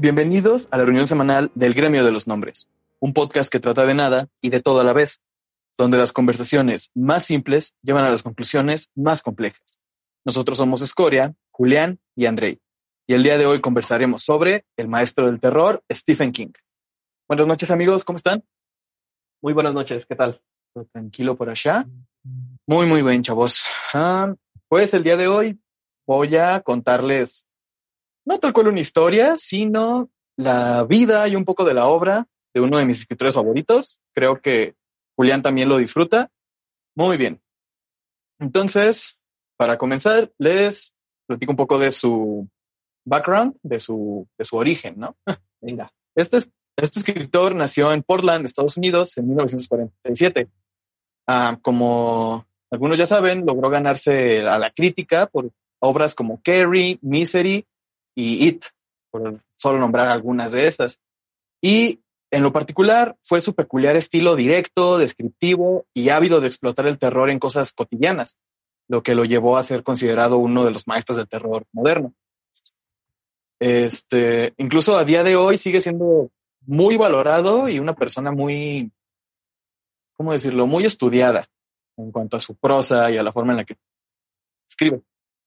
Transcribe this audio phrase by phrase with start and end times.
[0.00, 3.94] Bienvenidos a la reunión semanal del Gremio de los Nombres, un podcast que trata de
[3.94, 5.20] nada y de todo a la vez,
[5.76, 9.80] donde las conversaciones más simples llevan a las conclusiones más complejas.
[10.24, 12.60] Nosotros somos Escoria, Julián y Andrei,
[13.08, 16.52] y el día de hoy conversaremos sobre el maestro del terror, Stephen King.
[17.26, 18.44] Buenas noches amigos, ¿cómo están?
[19.42, 20.40] Muy buenas noches, ¿qué tal?
[20.74, 21.88] ¿Todo tranquilo por allá?
[22.68, 23.66] Muy, muy bien, chavos.
[23.92, 24.32] Ah,
[24.68, 25.58] pues el día de hoy
[26.06, 27.47] voy a contarles
[28.28, 32.60] no tal cual una historia, sino la vida y un poco de la obra de
[32.60, 34.00] uno de mis escritores favoritos.
[34.14, 34.74] Creo que
[35.16, 36.30] Julián también lo disfruta.
[36.94, 37.40] Muy bien.
[38.38, 39.18] Entonces,
[39.56, 40.92] para comenzar, les
[41.26, 42.46] platico un poco de su
[43.06, 45.16] background, de su, de su origen, ¿no?
[45.62, 45.90] Venga.
[46.14, 50.48] Este, este escritor nació en Portland, Estados Unidos, en 1947.
[51.26, 55.50] Ah, como algunos ya saben, logró ganarse a la crítica por
[55.80, 57.66] obras como Carrie, Misery
[58.18, 58.64] y It,
[59.12, 60.98] por solo nombrar algunas de esas.
[61.62, 62.00] Y
[62.32, 67.30] en lo particular fue su peculiar estilo directo, descriptivo y ávido de explotar el terror
[67.30, 68.36] en cosas cotidianas,
[68.88, 72.12] lo que lo llevó a ser considerado uno de los maestros del terror moderno.
[73.60, 76.32] Este, incluso a día de hoy sigue siendo
[76.66, 78.90] muy valorado y una persona muy,
[80.16, 81.48] ¿cómo decirlo?, muy estudiada
[81.96, 83.76] en cuanto a su prosa y a la forma en la que
[84.68, 85.02] escribe.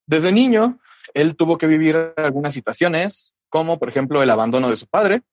[0.06, 0.80] Desde niño,
[1.13, 5.23] él tuvo que vivir algunas situaciones, como por ejemplo el abandono de su padre,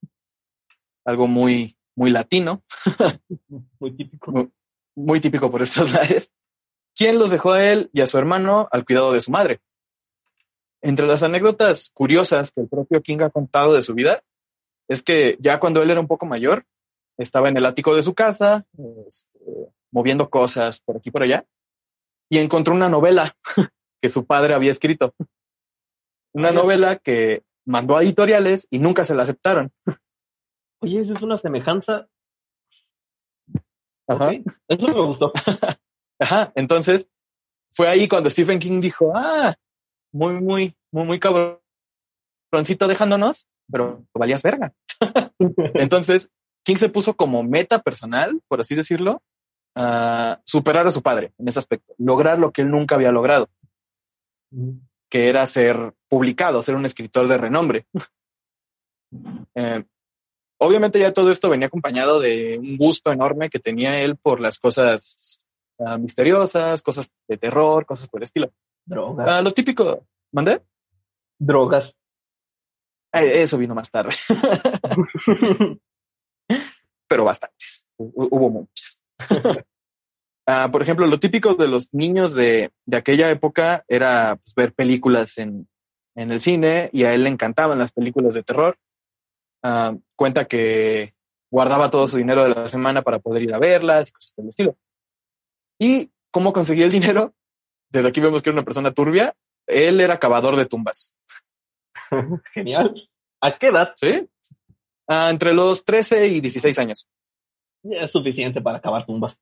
[1.05, 2.63] algo muy, muy latino.
[3.81, 4.31] muy típico.
[4.31, 4.51] Muy,
[4.95, 6.33] muy típico por estos lares.
[6.95, 9.61] quien los dejó a él y a su hermano al cuidado de su madre.
[10.83, 14.23] Entre las anécdotas curiosas que el propio King ha contado de su vida,
[14.89, 16.65] es que ya cuando él era un poco mayor,
[17.17, 18.65] estaba en el ático de su casa,
[19.07, 19.39] este,
[19.91, 21.45] moviendo cosas por aquí y por allá,
[22.29, 23.37] y encontró una novela
[24.03, 25.15] que su padre había escrito.
[26.35, 29.73] Una novela que mandó a editoriales y nunca se la aceptaron.
[30.81, 32.09] Oye, esa es una semejanza.
[34.07, 34.29] Ajá.
[34.29, 35.33] Ok, Eso me gustó.
[36.21, 36.53] Ajá.
[36.55, 37.09] Entonces,
[37.73, 39.55] fue ahí cuando Stephen King dijo, ah,
[40.13, 44.73] muy, muy, muy, muy cabroncito dejándonos, pero valías verga.
[45.75, 46.31] Entonces,
[46.65, 49.23] King se puso como meta personal, por así decirlo,
[49.77, 53.49] a superar a su padre en ese aspecto, lograr lo que él nunca había logrado,
[55.11, 57.87] que era ser publicado, ser un escritor de renombre.
[59.55, 59.85] Eh,
[60.61, 64.59] obviamente ya todo esto venía acompañado de un gusto enorme que tenía él por las
[64.59, 65.41] cosas
[65.79, 68.53] ah, misteriosas, cosas de terror, cosas por el estilo.
[68.85, 69.27] Drogas.
[69.29, 70.63] Ah, lo típico, ¿mandé?
[71.39, 71.97] Drogas.
[73.15, 74.15] Eh, Eso vino más tarde,
[77.09, 77.87] pero bastantes.
[77.99, 79.01] Hu- Hubo muchas.
[80.51, 84.73] Ah, por ejemplo, lo típico de los niños de, de aquella época era pues, ver
[84.73, 85.69] películas en,
[86.15, 88.79] en el cine y a él le encantaban las películas de terror.
[89.63, 91.13] Ah, cuenta que
[91.51, 94.49] guardaba todo su dinero de la semana para poder ir a verlas y cosas del
[94.49, 94.77] estilo.
[95.79, 97.35] ¿Y cómo conseguía el dinero?
[97.91, 99.35] Desde aquí vemos que era una persona turbia.
[99.67, 101.13] Él era cavador de tumbas.
[102.55, 103.11] Genial.
[103.43, 103.93] ¿A qué edad?
[103.97, 104.27] ¿Sí?
[105.07, 107.07] Ah, entre los 13 y 16 años.
[107.83, 109.39] Ya es suficiente para acabar tumbas.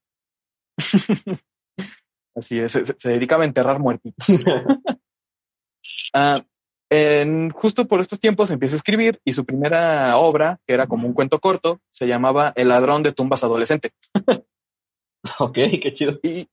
[2.34, 4.26] Así es, se, se dedicaba a enterrar muertitos.
[6.14, 6.42] Ah,
[6.88, 11.06] en, justo por estos tiempos empieza a escribir y su primera obra, que era como
[11.06, 13.92] un cuento corto, se llamaba El ladrón de tumbas adolescente.
[15.38, 16.18] ok, qué chido.
[16.22, 16.48] Y,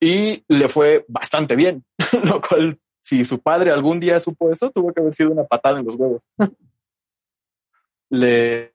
[0.00, 1.84] y le fue bastante bien,
[2.24, 5.80] lo cual, si su padre algún día supo eso, tuvo que haber sido una patada
[5.80, 6.22] en los huevos.
[8.10, 8.74] le,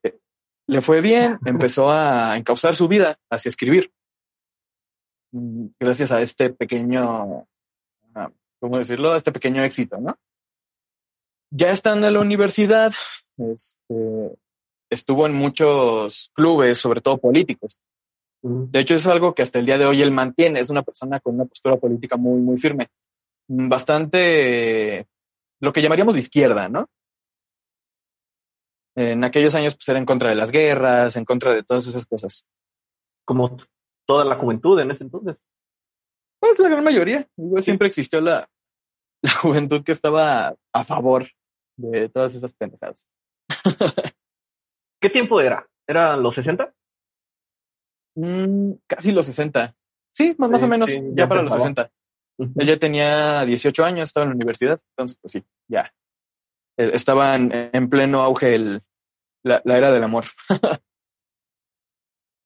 [0.67, 3.91] le fue bien, empezó a encauzar su vida hacia escribir.
[5.31, 7.47] Mm, Gracias a este pequeño,
[8.15, 9.15] ah, ¿cómo decirlo?
[9.15, 10.17] Este pequeño éxito, ¿no?
[11.51, 12.93] Ya estando en la universidad,
[13.37, 14.35] este,
[14.89, 17.79] estuvo en muchos clubes, sobre todo políticos.
[18.41, 20.59] De hecho, es algo que hasta el día de hoy él mantiene.
[20.59, 22.89] Es una persona con una postura política muy, muy firme.
[23.47, 25.07] Mm, Bastante
[25.59, 26.87] lo que llamaríamos de izquierda, ¿no?
[28.95, 32.05] En aquellos años, pues era en contra de las guerras, en contra de todas esas
[32.05, 32.45] cosas.
[33.25, 33.57] Como
[34.05, 35.43] toda la juventud en ese entonces.
[36.39, 37.27] Pues la gran mayoría.
[37.35, 38.49] Digo, Siempre existió la,
[39.21, 41.27] la juventud que estaba a favor
[41.77, 43.07] de todas esas pendejadas.
[45.01, 45.67] ¿Qué tiempo era?
[45.87, 46.73] ¿Eran los 60?
[48.15, 49.75] Mm, casi los 60.
[50.13, 51.89] Sí, más, más o menos, sí, ya, ya para los empezaba.
[52.37, 52.61] 60.
[52.61, 55.93] Él ya tenía 18 años, estaba en la universidad, entonces, pues sí, ya.
[56.77, 58.81] Eh, Estaba en, en pleno auge el,
[59.43, 60.25] la, la era del amor.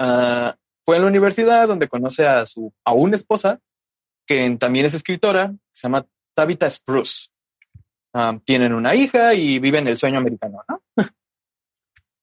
[0.02, 0.56] Ah,
[0.90, 3.60] fue en la universidad donde conoce a su aún esposa,
[4.26, 7.28] que también es escritora, se llama Tabitha Spruce.
[8.12, 10.82] Ah, tienen una hija y viven el sueño americano, ¿no?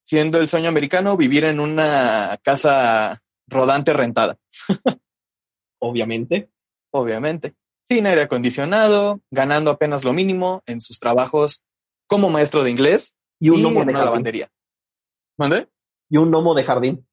[0.03, 4.37] siendo el sueño americano vivir en una casa rodante rentada.
[5.79, 6.51] Obviamente.
[6.91, 7.55] Obviamente.
[7.85, 11.63] Sin aire acondicionado, ganando apenas lo mínimo en sus trabajos
[12.09, 14.51] como maestro de inglés Y un y en de una lavandería.
[15.39, 15.69] ¿Mande?
[16.11, 17.06] Y un gnomo de jardín.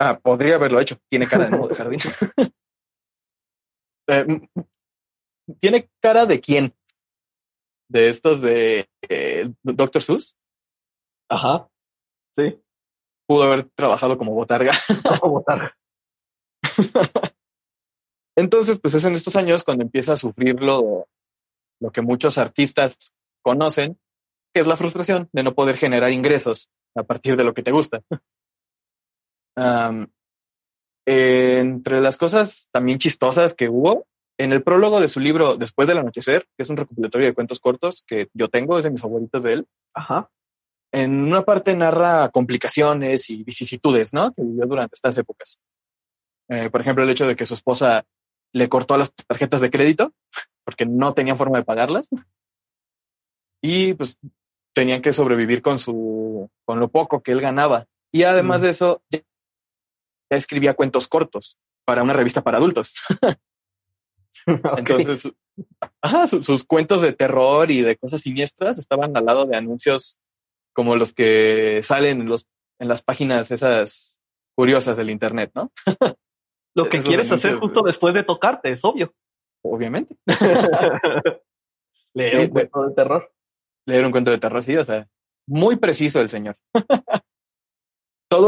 [0.00, 0.98] Ah, podría haberlo hecho.
[1.08, 2.00] Tiene cara de nuevo de jardín.
[4.06, 4.26] Eh,
[5.60, 6.74] ¿Tiene cara de quién?
[7.88, 10.02] ¿De estos de eh, Dr.
[10.02, 10.36] Seuss?
[11.30, 11.68] Ajá.
[12.36, 12.60] Sí.
[13.26, 14.72] Pudo haber trabajado como botarga.
[15.20, 15.70] Como tal.
[18.36, 21.08] Entonces, pues es en estos años cuando empieza a sufrir lo,
[21.80, 23.98] lo que muchos artistas conocen,
[24.52, 27.70] que es la frustración de no poder generar ingresos a partir de lo que te
[27.70, 28.02] gusta.
[31.06, 34.06] Entre las cosas también chistosas que hubo,
[34.38, 37.60] en el prólogo de su libro Después del Anochecer, que es un recopilatorio de cuentos
[37.60, 40.30] cortos que yo tengo, es de mis favoritos de él, Ajá.
[40.92, 44.32] en una parte narra complicaciones y vicisitudes, ¿no?
[44.32, 45.58] Que vivió durante estas épocas.
[46.48, 48.04] Eh, por ejemplo, el hecho de que su esposa
[48.52, 50.12] le cortó las tarjetas de crédito
[50.64, 52.08] porque no tenía forma de pagarlas
[53.62, 54.18] y pues
[54.74, 58.64] tenían que sobrevivir con su con lo poco que él ganaba y además Mm.
[58.64, 59.02] de eso
[60.36, 62.94] escribía cuentos cortos para una revista para adultos.
[64.46, 65.32] Entonces,
[66.02, 70.18] ajá, su- sus cuentos de terror y de cosas siniestras estaban al lado de anuncios
[70.74, 72.46] como los que salen en, los,
[72.80, 74.18] en las páginas esas
[74.56, 75.72] curiosas del internet, ¿no?
[76.74, 79.14] Lo que esos quieres hacer justo de- después de tocarte, es obvio.
[79.62, 80.16] Obviamente.
[82.14, 83.32] Leer un cuento de terror.
[83.86, 85.08] Leer un cuento de terror, sí, o sea,
[85.48, 86.56] muy preciso el señor.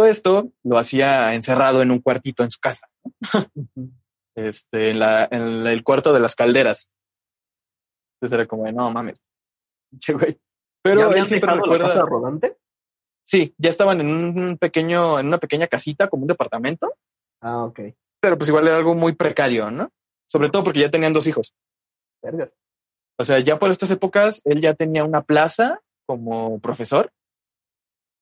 [0.06, 2.88] Todo esto lo hacía encerrado en un cuartito en su casa,
[4.36, 6.88] este, en, la, en la- el cuarto de las calderas.
[8.14, 9.20] Entonces era como, de, no mames,
[9.98, 10.32] che, güey.
[10.32, 10.38] ¿Ya
[10.82, 11.88] Pero él siempre dejado la recuerda.
[11.88, 12.56] casa rodante?
[13.24, 16.94] Sí, ya estaban en un pequeño, en una pequeña casita, como un departamento,
[17.40, 17.80] Ah, ok.
[18.20, 19.90] pero pues igual era algo muy precario, ¿no?
[20.30, 21.52] Sobre todo porque ya tenían dos hijos.
[22.22, 22.52] Vergas.
[23.18, 27.10] O sea, ya por estas épocas, él ya tenía una plaza como profesor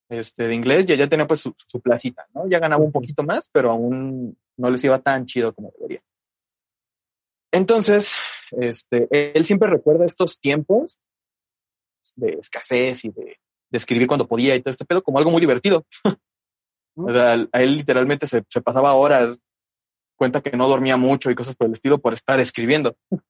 [0.08, 2.48] este, de inglés, ya ya tenía pues su, su placita, ¿no?
[2.48, 6.02] Ya ganaba un poquito más, pero aún no les iba tan chido como debería.
[7.52, 8.14] Entonces,
[8.50, 10.98] este, él siempre recuerda estos tiempos
[12.16, 13.38] de escasez y de,
[13.70, 15.86] de escribir cuando podía y todo este pedo como algo muy divertido.
[16.96, 19.40] o sea, a él literalmente se, se pasaba horas,
[20.16, 22.96] cuenta que no dormía mucho y cosas por el estilo por estar escribiendo.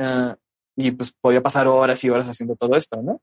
[0.00, 0.36] Ah,
[0.76, 3.20] y pues podía pasar horas y horas haciendo todo esto, ¿no?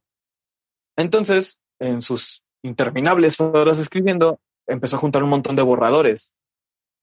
[0.98, 6.34] Entonces, en sus interminables horas escribiendo, empezó a juntar un montón de borradores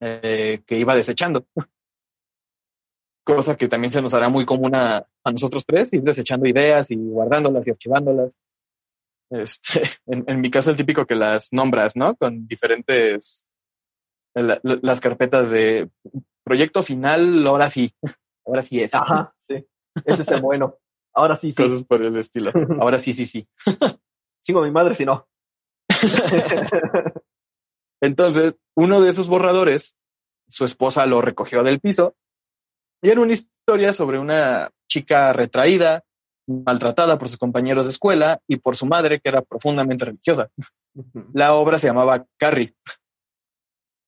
[0.00, 1.46] eh, que iba desechando.
[3.24, 6.90] Cosa que también se nos hará muy común a, a nosotros tres, ir desechando ideas
[6.90, 8.36] y guardándolas y archivándolas.
[9.30, 12.16] Este, en, en mi caso, el típico que las nombras, ¿no?
[12.16, 13.44] Con diferentes,
[14.34, 15.88] la- la- las carpetas de
[16.44, 17.94] proyecto final, ahora sí,
[18.44, 18.92] ahora sí es.
[18.94, 19.64] Ajá, sí.
[20.04, 20.78] Ese es el bueno.
[21.14, 21.62] Ahora sí, sí.
[21.62, 22.50] Cosas por el estilo.
[22.80, 23.46] Ahora sí, sí, sí.
[24.40, 25.28] Sigo a mi madre si no.
[28.00, 29.96] Entonces, uno de esos borradores,
[30.48, 32.16] su esposa lo recogió del piso
[33.02, 36.04] y era una historia sobre una chica retraída,
[36.46, 40.50] maltratada por sus compañeros de escuela y por su madre, que era profundamente religiosa.
[41.32, 42.74] La obra se llamaba Carrie.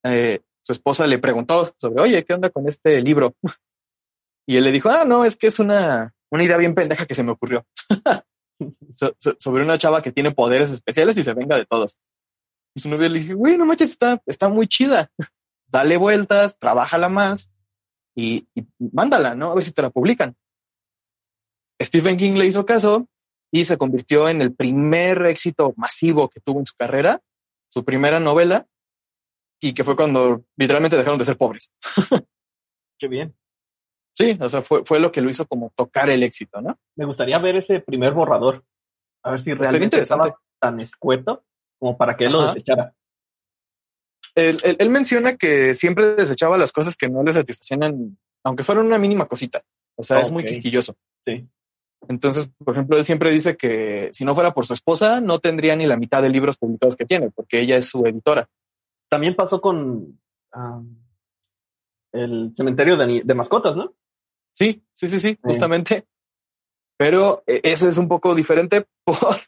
[0.03, 3.35] Eh, su esposa le preguntó sobre, oye, ¿qué onda con este libro?
[4.47, 7.15] Y él le dijo, ah, no, es que es una, una idea bien pendeja que
[7.15, 7.65] se me ocurrió.
[8.91, 11.97] So- so- sobre una chava que tiene poderes especiales y se venga de todos.
[12.73, 15.11] Y su novio le dije, güey, no manches, está, está muy chida.
[15.67, 17.51] Dale vueltas, trabájala más
[18.15, 19.51] y, y mándala, ¿no?
[19.51, 20.37] A ver si te la publican.
[21.83, 23.09] Stephen King le hizo caso
[23.51, 27.21] y se convirtió en el primer éxito masivo que tuvo en su carrera,
[27.69, 28.67] su primera novela,
[29.61, 31.73] y que fue cuando literalmente dejaron de ser pobres.
[32.97, 33.35] Qué bien.
[34.15, 36.79] Sí, o sea, fue, fue lo que lo hizo como tocar el éxito, ¿no?
[36.95, 38.63] Me gustaría ver ese primer borrador.
[39.23, 41.43] A ver si realmente estaba tan escueto
[41.79, 42.93] como para que él lo desechara.
[44.35, 48.85] Él, él- él menciona que siempre desechaba las cosas que no le satisfacían, aunque fueran
[48.85, 49.61] una mínima cosita.
[49.97, 50.95] O sea, es muy quisquilloso.
[51.25, 51.47] Sí.
[52.07, 55.75] Entonces, por ejemplo, él siempre dice que si no fuera por su esposa, no tendría
[55.75, 58.47] ni la mitad de libros publicados que tiene, porque ella es su editora.
[59.09, 60.19] También pasó con
[62.11, 63.93] el cementerio de, de mascotas, ¿no?
[64.55, 66.07] Sí, sí, sí, sí, justamente.
[66.97, 69.47] Pero eh, ese es un poco diferente porque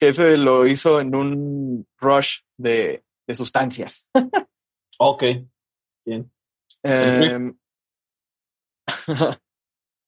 [0.00, 4.06] ese lo hizo en un rush de, de sustancias.
[4.98, 5.22] Ok.
[6.04, 6.30] Bien.
[6.82, 7.52] Eh,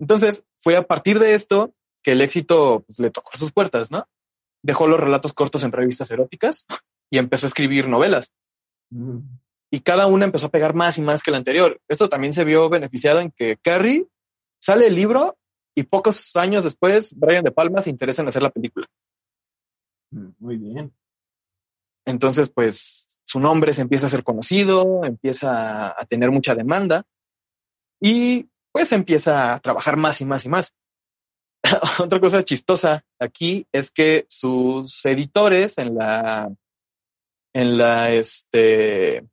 [0.00, 3.90] Entonces, fue a partir de esto que el éxito pues, le tocó a sus puertas,
[3.90, 4.08] ¿no?
[4.62, 6.66] dejó los relatos cortos en revistas eróticas
[7.10, 8.32] y empezó a escribir novelas.
[8.90, 9.18] Mm.
[9.72, 11.80] Y cada una empezó a pegar más y más que la anterior.
[11.88, 14.06] Esto también se vio beneficiado en que Carrie
[14.60, 15.38] sale el libro
[15.74, 18.86] y pocos años después Brian De Palma se interesa en hacer la película.
[20.10, 20.92] Muy bien.
[22.06, 27.04] Entonces, pues su nombre se empieza a ser conocido, empieza a tener mucha demanda
[28.00, 30.74] y pues empieza a trabajar más y más y más.
[32.00, 36.52] Otra cosa chistosa aquí es que sus editores en la
[37.52, 39.26] en la este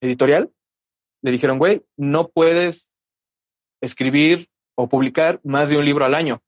[0.00, 0.52] editorial
[1.22, 2.91] le dijeron, güey, no puedes
[3.82, 6.40] escribir o publicar más de un libro al año.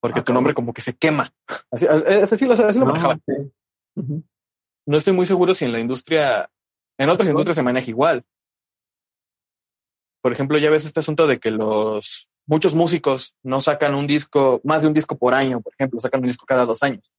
[0.00, 1.32] Porque Ah, tu nombre como que se quema.
[1.70, 1.86] Así,
[2.44, 3.52] lo, así lo No, sí.
[3.94, 4.22] Ujú.
[4.86, 6.50] No estoy muy seguro si en la industria,
[6.98, 8.24] en otras industrias se maneja igual.
[10.20, 14.60] Por ejemplo, ya ves este asunto de que los muchos músicos no sacan un disco,
[14.64, 17.10] más de un disco por año, por ejemplo, sacan un disco cada dos años.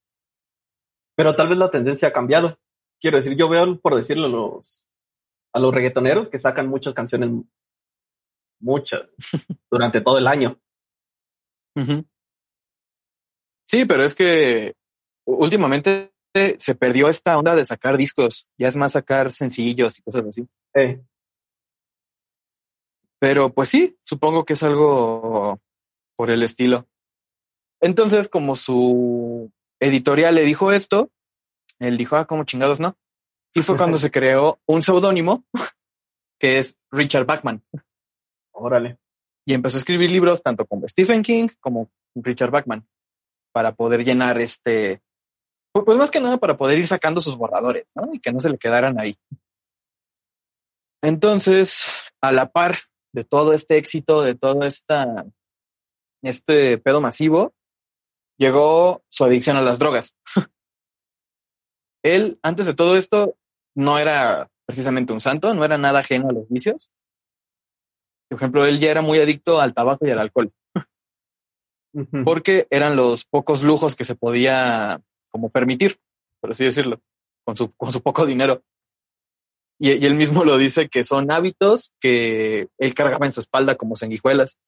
[1.16, 2.58] Pero tal vez la tendencia ha cambiado.
[3.00, 4.86] Quiero decir, yo veo, por decirlo, a los,
[5.52, 7.30] a los reggaetoneros que sacan muchas canciones,
[8.60, 9.10] muchas,
[9.70, 10.58] durante todo el año.
[13.66, 14.74] Sí, pero es que
[15.26, 16.12] últimamente
[16.58, 18.46] se perdió esta onda de sacar discos.
[18.58, 20.46] Ya es más sacar sencillos y cosas así.
[20.74, 21.00] Eh,
[23.20, 25.60] Pero pues sí, supongo que es algo
[26.16, 26.86] por el estilo.
[27.80, 31.10] Entonces, como su editorial le dijo esto,
[31.78, 32.96] él dijo, ah, como chingados, ¿no?
[33.54, 35.44] Y fue cuando se creó un seudónimo
[36.40, 37.62] que es Richard Bachman
[38.54, 38.98] órale.
[39.46, 42.86] y empezó a escribir libros tanto como Stephen King como Richard Bachman
[43.52, 45.02] para poder llenar este,
[45.72, 48.12] pues pues más que nada para poder ir sacando sus borradores, ¿no?
[48.12, 49.16] Y que no se le quedaran ahí.
[51.02, 51.86] Entonces,
[52.22, 52.76] a la par
[53.12, 55.26] de todo este éxito, de todo esta,
[56.22, 57.52] este pedo masivo,
[58.38, 60.14] llegó su adicción a las drogas.
[62.02, 63.36] Él, antes de todo esto,
[63.76, 66.90] no era precisamente un santo, no era nada ajeno a los vicios.
[68.34, 70.52] Por ejemplo, él ya era muy adicto al tabaco y al alcohol
[72.24, 75.00] porque eran los pocos lujos que se podía
[75.30, 75.98] como permitir,
[76.40, 77.00] por así decirlo,
[77.44, 78.62] con su, con su poco dinero.
[79.78, 83.76] Y, y él mismo lo dice que son hábitos que él cargaba en su espalda
[83.76, 84.58] como sanguijuelas.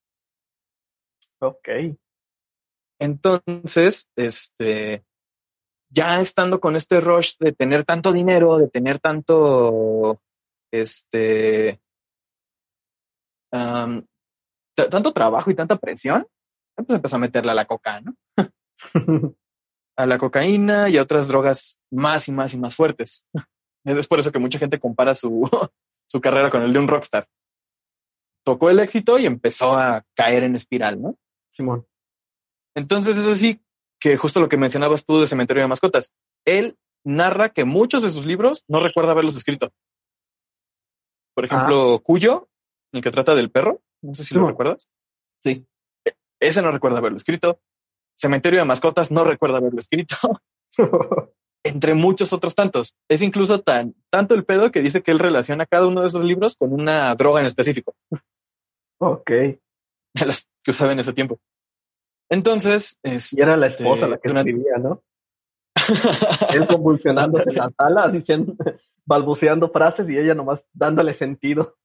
[1.41, 1.69] Ok.
[2.99, 5.05] Entonces, este,
[5.91, 10.21] ya estando con este rush de tener tanto dinero, de tener tanto,
[10.73, 11.81] este,
[13.51, 16.27] tanto trabajo y tanta presión,
[16.77, 18.15] pues empezó a meterle a la coca, ¿no?
[19.97, 23.25] a la cocaína y a otras drogas más y más y más fuertes.
[23.85, 25.49] Es por eso que mucha gente compara su,
[26.09, 27.29] su carrera con el de un rockstar.
[28.45, 31.17] Tocó el éxito y empezó a caer en espiral, ¿no?
[31.51, 31.87] Simón.
[32.75, 33.61] Entonces es así
[33.99, 36.13] que justo lo que mencionabas tú de Cementerio de Mascotas.
[36.45, 39.73] Él narra que muchos de sus libros no recuerda haberlos escrito.
[41.35, 42.49] Por ejemplo, Cuyo,
[42.97, 44.89] el que trata del perro, no sé si lo recuerdas.
[45.43, 45.67] Sí.
[46.41, 47.61] Ese no recuerda haberlo escrito.
[48.19, 50.17] Cementerio de Mascotas no recuerda haberlo escrito.
[51.67, 52.95] entre muchos otros tantos.
[53.09, 56.25] Es incluso tan tanto el pedo que dice que él relaciona cada uno de esos
[56.25, 57.95] libros con una droga en específico,
[58.99, 59.31] ok.
[60.15, 61.39] las que usaba en ese tiempo.
[62.31, 65.03] Entonces, es, Y era la esposa la que durante- escribía, ¿no?
[66.55, 68.55] Él convulsionándose en la sala, diciendo,
[69.05, 71.77] balbuceando frases y ella nomás dándole sentido.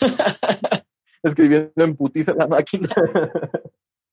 [1.22, 2.88] escribiendo en putiza la máquina.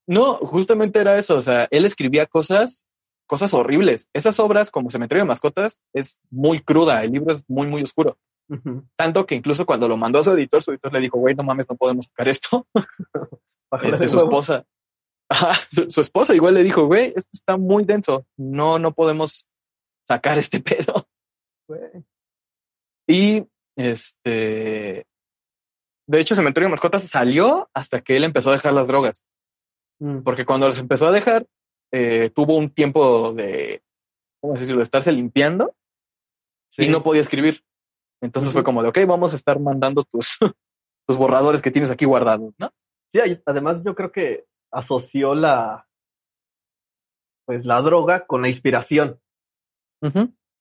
[0.10, 1.36] No, justamente era eso.
[1.36, 2.86] O sea, él escribía cosas,
[3.26, 4.08] cosas horribles.
[4.14, 7.04] Esas obras, como Cementerio de Mascotas, es muy cruda.
[7.04, 8.18] El libro es muy, muy oscuro.
[8.96, 11.44] Tanto que incluso cuando lo mandó a su editor, su editor le dijo, güey, no
[11.44, 12.66] mames, no podemos sacar esto.
[13.70, 14.66] Este, de su esposa.
[15.28, 18.26] Ajá, su, su esposa igual le dijo, güey, esto está muy denso.
[18.38, 19.46] No, no podemos
[20.08, 21.06] sacar este pedo.
[21.68, 22.06] Güey.
[23.10, 25.06] Y este,
[26.08, 29.24] de hecho, Cementerio de Mascotas salió hasta que él empezó a dejar las drogas.
[30.00, 30.20] Mm.
[30.24, 31.46] Porque cuando las empezó a dejar,
[31.92, 33.82] eh, tuvo un tiempo de,
[34.42, 35.76] ¿cómo decirlo?, de estarse limpiando
[36.70, 36.86] Sí.
[36.86, 37.64] y no podía escribir.
[38.22, 40.38] Entonces fue como de, ok, vamos a estar mandando tus,
[41.08, 42.72] tus borradores que tienes aquí guardados, ¿no?
[43.12, 45.88] Sí, además yo creo que asoció la,
[47.46, 49.20] pues la droga con la inspiración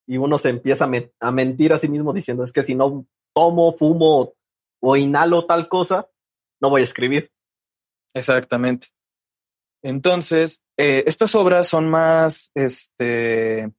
[0.07, 2.75] y uno se empieza a, me- a mentir a sí mismo diciendo es que si
[2.76, 4.35] no tomo, fumo
[4.80, 6.09] o inhalo tal cosa,
[6.61, 7.30] no voy a escribir.
[8.14, 8.88] Exactamente.
[9.83, 13.73] Entonces, eh, estas obras son más, este,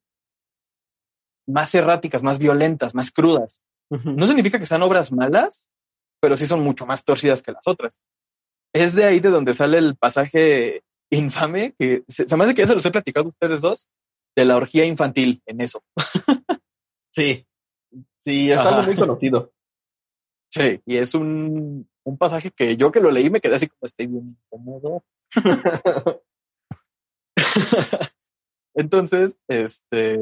[1.48, 3.62] más erráticas, más violentas, más crudas.
[3.89, 5.70] No significa que sean obras malas,
[6.22, 8.00] pero sí son mucho más torcidas que las otras.
[8.74, 12.63] Es de ahí de donde sale el pasaje infame que se, se me hace que
[12.63, 13.88] ya se los he platicado a ustedes dos
[14.36, 15.84] de la orgía infantil en eso.
[17.10, 17.48] Sí,
[18.20, 18.70] sí, es Ajá.
[18.70, 19.51] algo muy conocido.
[20.58, 23.80] Sí, y es un, un pasaje que yo que lo leí me quedé así como
[23.84, 25.04] estoy bien incómodo.
[28.74, 30.20] Entonces, este,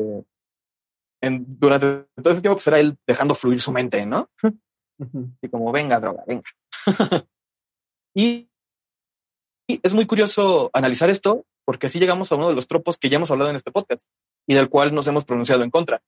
[1.21, 4.29] en, durante todo ese tiempo pues era él dejando fluir su mente, ¿no?
[5.41, 6.43] Y como, venga, droga, venga.
[8.15, 8.49] y,
[9.67, 13.09] y es muy curioso analizar esto porque así llegamos a uno de los tropos que
[13.09, 14.07] ya hemos hablado en este podcast
[14.47, 16.01] y del cual nos hemos pronunciado en contra.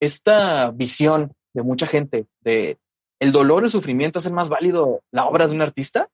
[0.00, 2.78] Esta visión de mucha gente de
[3.24, 6.08] el dolor, el sufrimiento es el más válido la obra de un artista.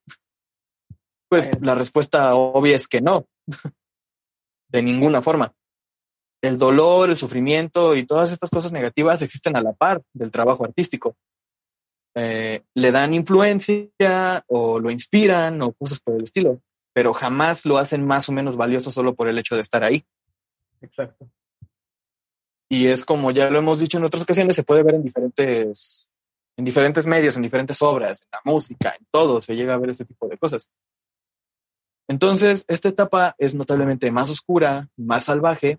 [1.29, 3.27] Pues la respuesta obvia es que no.
[4.68, 5.53] De ninguna forma.
[6.42, 10.64] El dolor, el sufrimiento y todas estas cosas negativas existen a la par del trabajo
[10.64, 11.16] artístico
[12.14, 16.61] eh, le dan influencia o lo inspiran o cosas por el estilo,
[16.92, 20.05] pero jamás lo hacen más o menos valioso solo por el hecho de estar ahí.
[20.81, 21.31] Exacto.
[22.68, 26.10] Y es como ya lo hemos dicho en otras ocasiones, se puede ver en diferentes,
[26.61, 29.88] en diferentes medios, en diferentes obras, en la música, en todo, se llega a ver
[29.88, 30.70] este tipo de cosas.
[32.07, 35.79] Entonces, esta etapa es notablemente más oscura, más salvaje,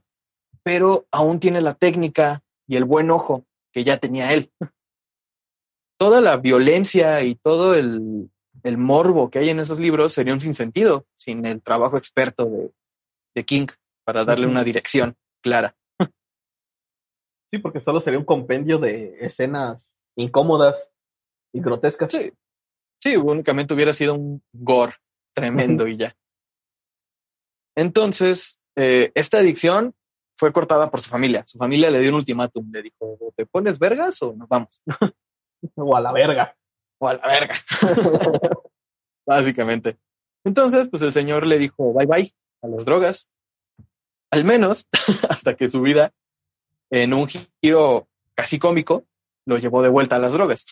[0.63, 4.52] pero aún tiene la técnica y el buen ojo que ya tenía él.
[6.00, 8.32] Toda la violencia y todo el,
[8.63, 12.72] el morbo que hay en esos libros sería un sinsentido sin el trabajo experto de,
[13.36, 13.67] de King
[14.04, 15.76] para darle una dirección clara.
[17.46, 20.91] Sí, porque solo sería un compendio de escenas incómodas
[21.54, 22.12] y grotescas.
[22.12, 22.32] Sí,
[23.02, 24.95] sí, únicamente hubiera sido un gore
[25.34, 26.15] tremendo y ya.
[27.76, 29.95] Entonces, eh, esta adicción
[30.38, 31.43] fue cortada por su familia.
[31.47, 34.82] Su familia le dio un ultimátum, le dijo, "O ¿te pones vergas o nos vamos?
[35.76, 36.58] O a la verga.
[37.00, 37.56] O a la verga.
[39.28, 40.00] Básicamente.
[40.43, 43.30] Entonces, pues el señor le dijo, bye bye a las drogas.
[44.32, 44.88] Al menos
[45.30, 46.13] hasta que su vida,
[46.89, 49.06] en un giro casi cómico,
[49.52, 50.66] lo llevó de vuelta a las drogas.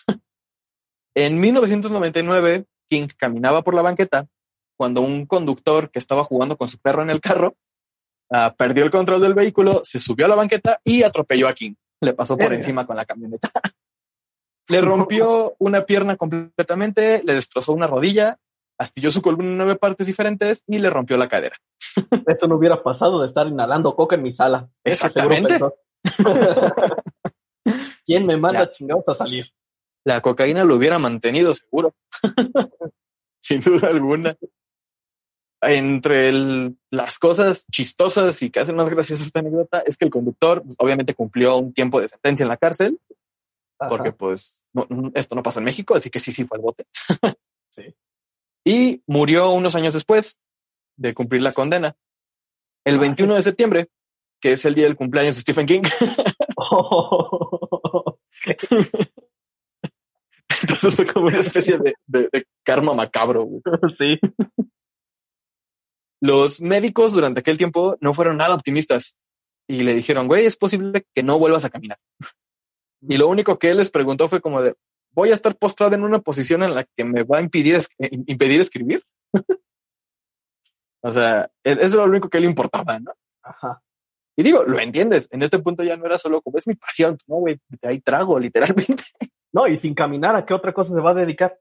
[1.15, 4.27] En 1999, King caminaba por la banqueta
[4.77, 7.55] cuando un conductor que estaba jugando con su perro en el carro
[8.31, 11.73] ah, perdió el control del vehículo, se subió a la banqueta y atropelló a King.
[12.01, 13.51] Le pasó por encima con la camioneta.
[14.69, 18.37] le rompió una pierna completamente, le destrozó una rodilla,
[18.77, 21.57] astilló su columna en nueve partes diferentes y le rompió la cadera.
[22.27, 24.69] Eso no hubiera pasado de estar inhalando coca en mi sala.
[24.85, 25.59] Exactamente.
[28.09, 28.69] ¿Quién me manda Ya.
[28.71, 29.45] chingados a salir?
[30.03, 31.93] La cocaína lo hubiera mantenido seguro.
[33.39, 34.35] Sin duda alguna.
[35.61, 40.11] Entre el- las cosas chistosas y que hacen más graciosa esta anécdota es que el
[40.11, 42.99] conductor pues, obviamente cumplió un tiempo de sentencia en la cárcel,
[43.77, 43.89] Ajá.
[43.89, 46.85] porque pues no- esto no pasó en México, así que sí, sí fue al bote.
[47.71, 47.93] Sí.
[48.65, 50.39] Y murió unos años después
[50.97, 51.95] de cumplir la condena.
[52.83, 53.01] El Ah.
[53.01, 53.89] 21 de septiembre,
[54.41, 55.81] que es el día del cumpleaños de Stephen King.
[60.61, 63.43] Entonces fue como una especie de, de- de karma macabro.
[63.43, 63.61] güey.
[63.97, 64.19] sí.
[66.21, 69.15] Los médicos durante aquel tiempo no fueron nada optimistas
[69.67, 71.97] y le dijeron, güey, es posible que no vuelvas a caminar.
[73.01, 74.75] Y lo único que él les preguntó fue como de,
[75.11, 77.89] voy a estar postrado en una posición en la que me va a impedir, es-
[77.99, 79.03] eh, impedir escribir.
[81.03, 83.13] o sea, eso era lo único que le importaba, ¿no?
[83.43, 83.81] Ajá.
[84.39, 87.17] Y digo, lo entiendes, en este punto ya no era solo como es mi pasión,
[87.27, 89.03] no, güey, ahí trago, literalmente.
[89.51, 91.59] No, y sin caminar, ¿a qué otra cosa se va a dedicar?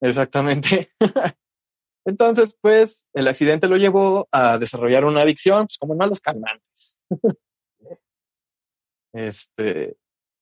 [0.00, 0.92] Exactamente.
[2.04, 6.20] Entonces, pues, el accidente lo llevó a desarrollar una adicción, pues, como no a los
[6.20, 6.96] calmantes.
[9.12, 9.96] este,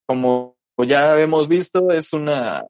[0.05, 2.65] como ya hemos visto, es una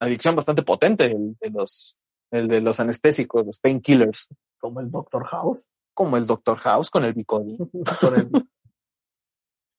[0.00, 1.96] adicción bastante potente, el de los,
[2.32, 4.26] el de los anestésicos, los painkillers,
[4.58, 5.68] Como el Doctor House.
[5.94, 7.58] como el Doctor House con el Bicodin,
[8.00, 8.48] Con el-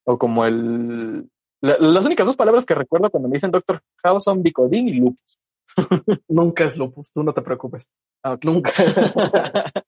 [0.07, 1.29] o como el...
[1.61, 4.93] la- las únicas dos palabras que recuerdo cuando me dicen Doctor House son Bicodin y
[4.93, 5.37] lupus.
[6.29, 7.87] Nunca es lupus, tú no te preocupes.
[8.23, 8.45] Ah, ok.
[8.45, 8.71] Nunca.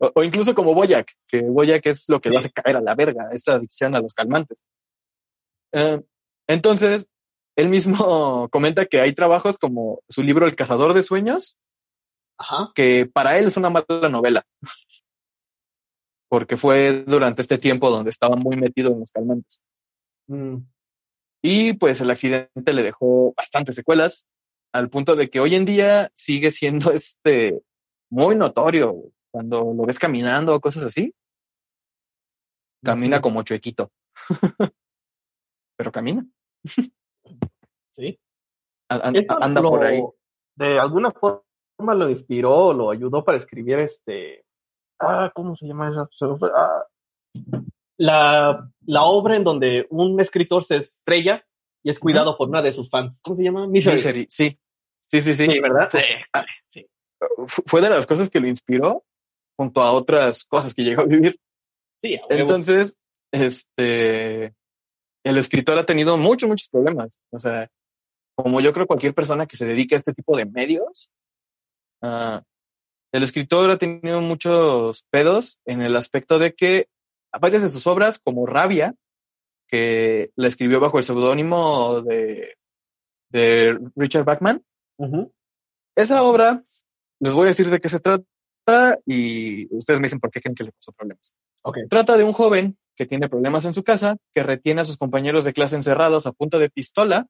[0.00, 2.46] o, o incluso como Boyac, que Boyac es lo que lo Sí.
[2.46, 4.58] hace caer a la verga, esa adicción a los calmantes.
[5.72, 6.00] Eh,
[6.48, 7.08] entonces,
[7.56, 11.56] él mismo comenta que hay trabajos como su libro El cazador de sueños,
[12.38, 12.70] Ajá.
[12.74, 14.44] que para él es una mala novela.
[16.36, 19.58] Porque fue durante este tiempo donde estaba muy metido en los calmantes.
[20.28, 20.56] Mm,
[21.42, 24.26] Y pues el accidente le dejó bastantes secuelas,
[24.74, 27.62] al punto de que hoy en día sigue siendo este
[28.10, 28.94] muy notorio
[29.32, 31.14] cuando lo ves caminando o cosas así.
[32.84, 33.90] Camina como chuequito.
[35.78, 36.26] Pero camina.
[37.92, 38.20] Sí.
[38.90, 40.02] Anda lo- por ahí.
[40.54, 44.45] De alguna forma lo inspiró o lo ayudó para escribir este
[44.98, 46.08] Ah, ¿cómo se llama esa?
[46.54, 46.84] Ah,
[47.98, 51.46] la, la obra en donde un escritor se estrella
[51.82, 53.20] y es cuidado por una de sus fans.
[53.22, 53.66] ¿Cómo se llama?
[53.66, 54.26] Misery.
[54.30, 54.58] Sí.
[55.08, 55.60] Sí, sí, sí.
[55.60, 55.90] ¿verdad?
[56.68, 56.86] Sí.
[57.46, 59.04] Fue de las cosas que lo inspiró
[59.56, 61.38] junto a otras cosas que llegó a vivir.
[62.02, 62.98] Sí, Entonces,
[63.32, 64.54] este,
[65.24, 67.18] el escritor ha tenido muchos, muchos problemas.
[67.30, 67.70] O sea,
[68.36, 71.10] como yo creo cualquier persona que se dedique a este tipo de medios,
[72.02, 72.40] uh,
[73.16, 76.88] el escritor ha tenido muchos pedos en el aspecto de que
[77.40, 78.94] varias de sus obras, como Rabia,
[79.68, 82.56] que la escribió bajo el seudónimo de,
[83.30, 84.62] de Richard Bachman,
[85.96, 86.62] esa obra,
[87.18, 90.54] les voy a decir de qué se trata y ustedes me dicen por qué creen
[90.54, 91.34] que le pasó problemas.
[91.62, 91.88] Okay.
[91.88, 95.44] Trata de un joven que tiene problemas en su casa, que retiene a sus compañeros
[95.44, 97.26] de clase encerrados a punto de pistola,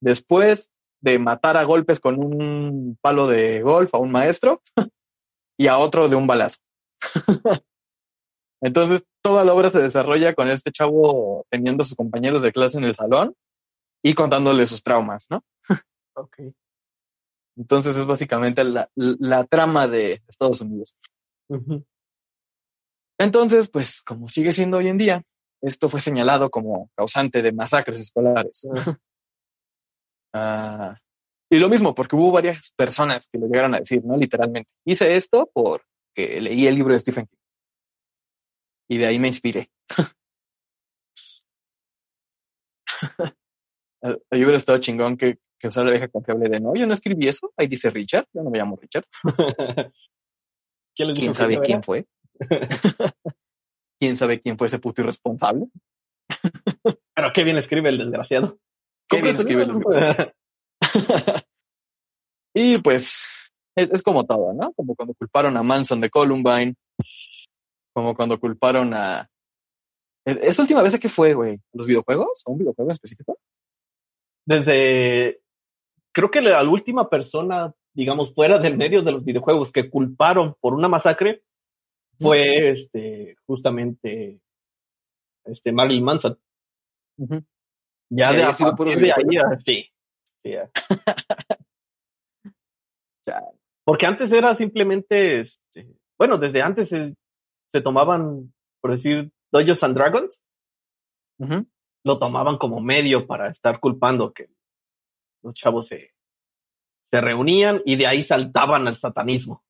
[0.00, 4.62] después de matar a golpes con un palo de golf a un maestro
[5.58, 6.56] y a otro de un balazo.
[8.62, 12.78] Entonces, toda la obra se desarrolla con este chavo teniendo a sus compañeros de clase
[12.78, 13.34] en el salón
[14.02, 15.44] y contándole sus traumas, ¿no?
[16.14, 16.40] ok.
[17.56, 20.96] Entonces es básicamente la, la trama de Estados Unidos.
[23.18, 25.24] Entonces, pues, como sigue siendo hoy en día,
[25.60, 28.66] esto fue señalado como causante de masacres escolares.
[30.34, 30.94] Ah,
[31.50, 34.16] y lo mismo, porque hubo varias personas que lo llegaron a decir, ¿no?
[34.16, 34.70] Literalmente.
[34.84, 37.36] Hice esto porque leí el libro de Stephen King.
[38.90, 39.70] Y de ahí me inspiré.
[44.02, 47.26] Yo hubiera estado chingón que, que usara la vieja confiable de no, yo no escribí
[47.26, 47.52] eso.
[47.56, 49.04] Ahí dice Richard, yo no me llamo Richard.
[50.96, 52.06] ¿Quién sabe quién fue?
[54.00, 55.66] ¿Quién sabe quién fue ese puto irresponsable?
[57.14, 58.58] Pero qué bien escribe el desgraciado.
[59.08, 60.32] Qué bien escribe el desgraciado.
[62.54, 63.20] y pues
[63.76, 64.72] es, es, como todo, ¿no?
[64.72, 66.74] Como cuando culparon a Manson de Columbine,
[67.92, 69.28] como cuando culparon a...
[70.24, 71.60] ¿Esa última vez a qué fue, güey?
[71.72, 72.42] ¿Los videojuegos?
[72.46, 73.38] ¿A un videojuego en específico?
[74.46, 75.40] Desde...
[76.12, 80.74] Creo que la última persona, digamos, fuera del medio de los videojuegos que culparon por
[80.74, 81.42] una masacre
[82.18, 84.40] fue este justamente
[85.44, 86.38] este Marilyn Manson.
[88.10, 89.90] Ya de, sido de ahí, sí.
[90.52, 90.56] Sí
[93.84, 97.14] Porque antes era simplemente, este, bueno, desde antes se,
[97.68, 100.44] se tomaban, por decir, Dodgers and Dragons,
[102.04, 104.50] lo tomaban como medio para estar culpando que
[105.42, 106.12] los chavos se,
[107.02, 109.64] se reunían y de ahí saltaban al satanismo.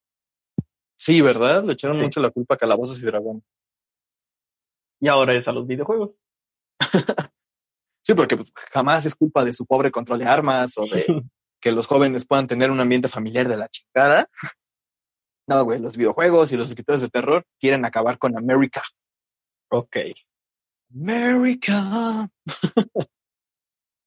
[0.96, 1.62] Sí, ¿verdad?
[1.62, 3.44] Le echaron mucho la culpa a Calabozos y Dragón.
[5.00, 6.10] Y ahora es a los videojuegos.
[8.08, 11.04] sí, porque pues, jamás es culpa de su pobre control de armas o de
[11.60, 14.30] que los jóvenes puedan tener un ambiente familiar de la chingada.
[15.46, 18.82] No, güey, los videojuegos y los escritores de terror quieren acabar con América.
[19.70, 19.96] Ok.
[20.94, 22.30] América.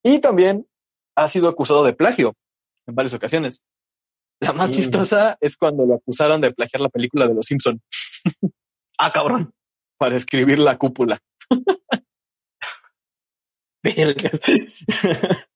[0.03, 0.67] y también
[1.15, 2.33] ha sido acusado de plagio
[2.87, 3.61] en varias ocasiones.
[4.39, 7.79] La más chistosa es cuando lo acusaron de plagiar la película de Los Simpson.
[8.97, 9.53] ah, cabrón.
[9.99, 11.21] Para escribir la cúpula.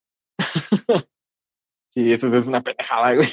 [1.93, 3.29] sí, eso es una pendejada, güey.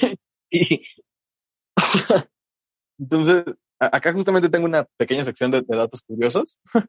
[2.99, 3.43] Entonces,
[3.79, 6.59] acá justamente tengo una pequeña sección de, datos curiosos.
[6.75, 6.79] Uh,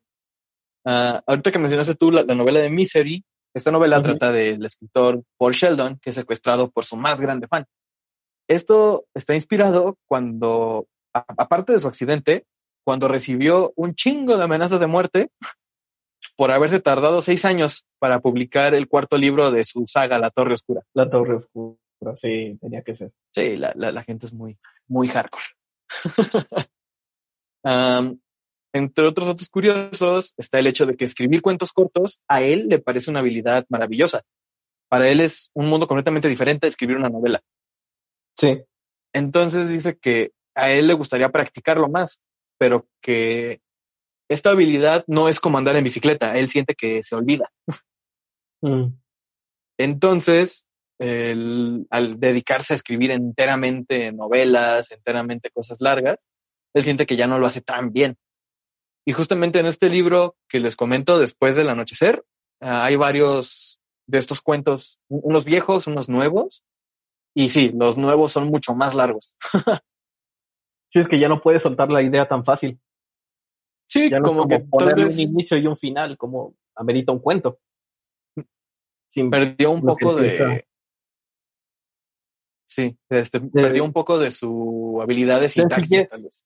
[1.26, 5.98] ahorita que mencionaste tú la, novela de Misery, esta novela trata del escritor Paul Sheldon,
[6.00, 7.64] que es secuestrado por su más grande fan.
[8.48, 12.44] Esto está inspirado cuando, aparte de su accidente,
[12.84, 15.30] cuando recibió un chingo de amenazas de muerte
[16.36, 20.54] por haberse tardado seis años para publicar el cuarto libro de su saga, La Torre
[20.54, 20.82] Oscura.
[20.94, 21.76] La Torre Oscura,
[22.16, 23.12] sí, tenía que ser.
[23.32, 25.44] Sí, la, la, gente es muy, muy hardcore.
[28.72, 32.78] entre otros datos curiosos está el hecho de que escribir cuentos cortos a él le
[32.78, 34.22] parece una habilidad maravillosa.
[34.88, 37.40] Para él es un mundo completamente diferente a escribir una novela.
[38.36, 38.62] Sí.
[39.12, 42.20] Entonces dice que a él le gustaría practicarlo más,
[42.58, 43.60] pero que
[44.28, 47.50] esta habilidad no es como andar en bicicleta, él siente que se olvida.
[48.62, 48.96] Mm.
[49.78, 50.66] Entonces,
[50.98, 56.18] al dedicarse a escribir enteramente novelas, enteramente cosas largas,
[56.74, 58.16] él siente que ya no lo hace tan bien.
[59.06, 62.24] Y justamente en este libro que les comento después del anochecer,
[62.60, 66.62] ah, hay varios de estos cuentos, unos viejos, unos nuevos,
[67.34, 69.36] y sí, los nuevos son mucho más largos.
[70.88, 72.78] sí, es que ya no puedes soltar la idea tan fácil.
[73.86, 77.60] Sí, ya como, que ponerle un inicio y un final, como amerita un cuento.
[79.10, 80.66] Sin perdió un poco de.
[82.66, 86.44] Sí, este, perdió un poco de su habilidad de sintaxis, tal vez.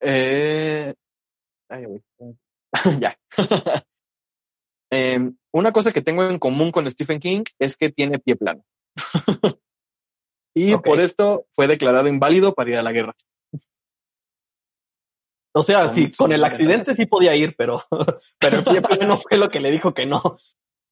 [0.00, 0.94] eh,
[3.00, 3.18] ya.
[4.92, 8.64] Em, una cosa que tengo en común con Stephen King es que tiene pie plano.
[10.52, 13.14] y por esto fue declarado inválido para ir a la guerra.
[15.52, 17.82] O sea, sí, con el accidente sí podía ir, pero,
[18.38, 20.22] pero el pie plano fue lo que le dijo que no.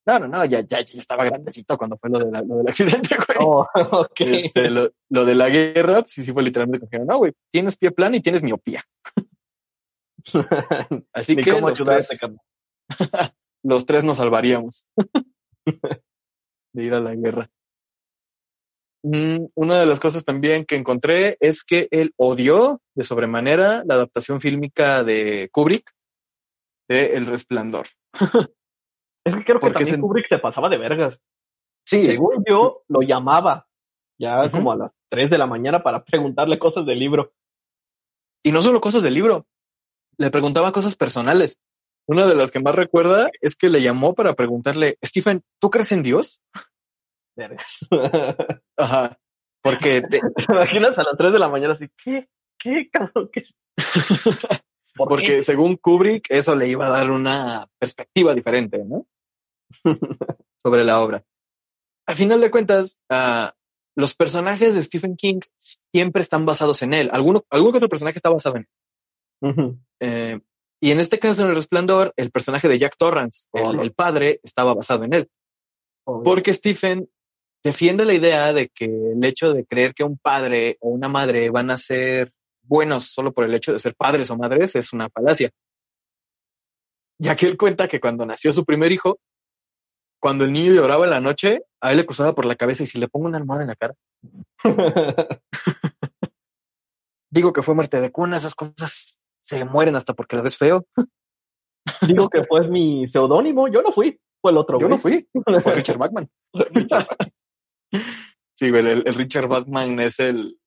[0.06, 3.14] No, no, no, ya, ya, ya estaba grandecito cuando fue lo, de lo del accidente,
[3.14, 3.38] güey.
[3.40, 3.66] Oh,
[4.16, 7.90] este, lo, lo, de la guerra, sí, sí fue literalmente que no, güey, tienes pie
[7.90, 8.82] plano y tienes miopía.
[11.12, 12.18] Así que los tres,
[13.62, 14.86] los tres nos salvaríamos
[16.72, 17.50] de ir a la guerra.
[19.02, 23.94] Mm, una de las cosas también que encontré es que él odió de sobremanera la
[23.94, 25.92] adaptación fílmica de Kubrick
[26.88, 27.86] de El Resplandor.
[29.24, 31.20] Es que creo que también Kubrick se pasaba de vergas.
[31.84, 32.02] Sí.
[32.02, 33.68] Según yo, lo llamaba
[34.18, 37.34] ya como a las 3 de la mañana para preguntarle cosas del libro.
[38.42, 39.46] Y no solo cosas del libro,
[40.16, 41.58] le preguntaba cosas personales.
[42.06, 45.92] Una de las que más recuerda es que le llamó para preguntarle, Stephen, ¿tú crees
[45.92, 46.40] en Dios?
[47.36, 47.86] Vergas.
[48.78, 49.18] Ajá.
[49.62, 50.20] Porque te...
[50.48, 52.28] imaginas a las 3 de la mañana así, ¿qué?
[52.58, 53.28] ¿Qué, cabrón?
[53.32, 53.42] ¿Qué?
[54.96, 59.06] Porque según Kubrick, eso le iba a dar una perspectiva diferente, ¿no?
[60.64, 61.24] Sobre la obra.
[62.06, 63.48] Al final de cuentas, uh,
[63.94, 65.40] los personajes de Stephen King
[65.92, 67.10] siempre están basados en él.
[67.12, 68.66] Alguno, algún otro personaje está basado en
[69.42, 69.78] él.
[70.00, 70.40] eh,
[70.80, 74.40] y en este caso, en El Resplandor, el personaje de Jack Torrance, el, el, padre,
[74.42, 75.30] estaba basado en él.
[76.04, 77.08] Porque Stephen
[77.68, 81.50] defiende la idea de que el hecho de creer que un padre o una madre
[81.50, 85.10] van a ser buenos solo por el hecho de ser padres o madres es una
[85.10, 85.50] falacia.
[87.20, 89.18] Ya que él cuenta que cuando nació su primer hijo,
[90.18, 92.86] cuando el niño lloraba en la noche, a él le cruzaba por la cabeza y
[92.86, 93.94] si le pongo una almohada en la cara.
[97.30, 100.86] Digo que fue muerte de cuna, esas cosas se mueren hasta porque las ves feo.
[102.00, 104.80] Digo que fue mi seudónimo, yo no fui, fue el otro.
[104.80, 105.28] Yo no fui,
[105.62, 106.30] fue Richard Bachman.
[108.58, 110.58] Sí, el, el Richard Bachman es el,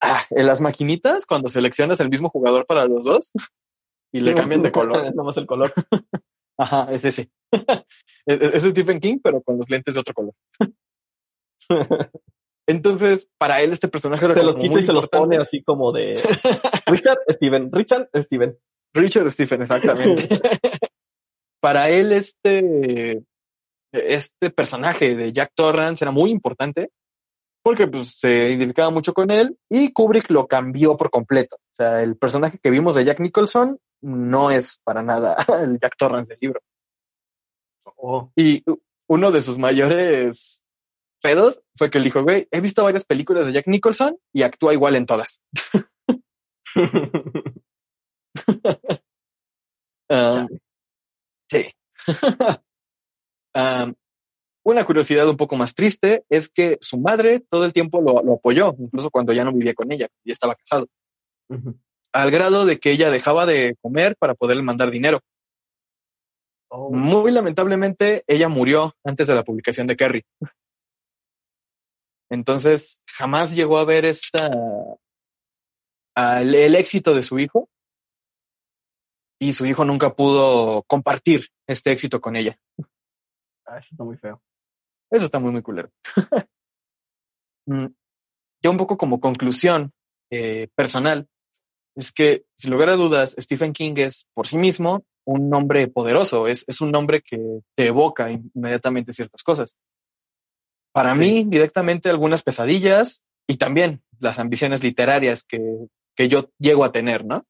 [0.00, 3.32] ah, en las maquinitas, cuando seleccionas el mismo jugador para los dos
[4.12, 5.14] y le cambian de color.
[5.14, 5.72] más el color.
[6.58, 7.30] Ajá, es ese.
[8.26, 10.34] es Stephen King, pero con los lentes de otro color.
[12.66, 15.92] Entonces, para él este personaje era Se los quita y se los pone así como
[15.92, 16.14] de
[16.86, 18.56] Richard, Steven, Richard, Steven.
[18.94, 20.40] Richard, Steven, exactamente.
[21.60, 23.22] para él este,
[23.94, 26.90] este personaje de Jack Torrance era muy importante
[27.62, 31.56] porque pues, se identificaba mucho con él y Kubrick lo cambió por completo.
[31.56, 35.96] O sea, el personaje que vimos de Jack Nicholson no es para nada el Jack
[35.96, 36.60] Torrance del libro.
[37.96, 38.30] Oh.
[38.36, 38.62] Y
[39.08, 40.64] uno de sus mayores
[41.22, 44.74] pedos fue que él dijo, güey, he visto varias películas de Jack Nicholson y actúa
[44.74, 45.40] igual en todas.
[50.10, 50.48] um,
[51.50, 51.72] sí.
[53.54, 53.94] Um,
[54.64, 58.74] una curiosidad un poco más triste es que su madre todo el tiempo lo, apoyó,
[58.78, 60.88] incluso cuando ya no vivía con ella, ya estaba casado.
[62.12, 65.20] Al grado de que ella dejaba de comer para poderle mandar dinero.
[66.68, 66.90] Oh.
[66.90, 70.24] Muy lamentablemente, ella murió antes de la publicación de Kerry.
[72.30, 74.50] Entonces, jamás llegó a ver esta
[76.16, 77.68] el, éxito de su hijo
[79.38, 82.58] y su hijo nunca pudo compartir este éxito con ella.
[83.66, 84.42] Ah, eso está muy feo.
[85.10, 85.90] Eso está muy, muy culero.
[87.66, 87.86] Mm,
[88.62, 89.90] ya un poco como conclusión
[90.30, 91.26] eh, personal,
[91.96, 96.46] es que, sin lugar a dudas, Stephen King es por sí mismo un nombre poderoso,
[96.46, 97.38] es, es un nombre que
[97.74, 99.76] te evoca inmediatamente ciertas cosas.
[100.92, 105.60] Para mí, directamente algunas pesadillas y también las ambiciones literarias que,
[106.14, 107.46] que yo llego a tener, ¿no?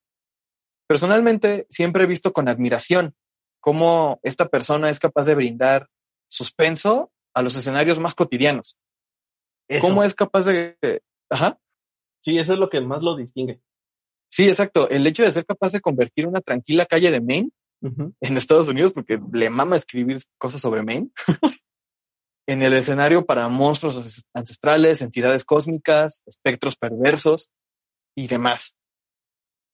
[0.86, 3.14] Personalmente, siempre he visto con admiración
[3.60, 5.88] cómo esta persona es capaz de brindar
[6.28, 8.76] suspenso a los escenarios más cotidianos.
[9.80, 10.76] ¿Cómo es capaz de...
[11.30, 11.58] Ajá.
[12.22, 13.60] Sí, eso es lo que más lo distingue.
[14.30, 14.88] Sí, exacto.
[14.88, 17.50] El hecho de ser capaz de convertir una tranquila calle de Maine
[18.20, 21.10] en Estados Unidos, porque le mama escribir cosas sobre Maine,
[22.46, 27.50] en el escenario para monstruos ancestrales, entidades cósmicas, espectros perversos
[28.16, 28.76] y demás.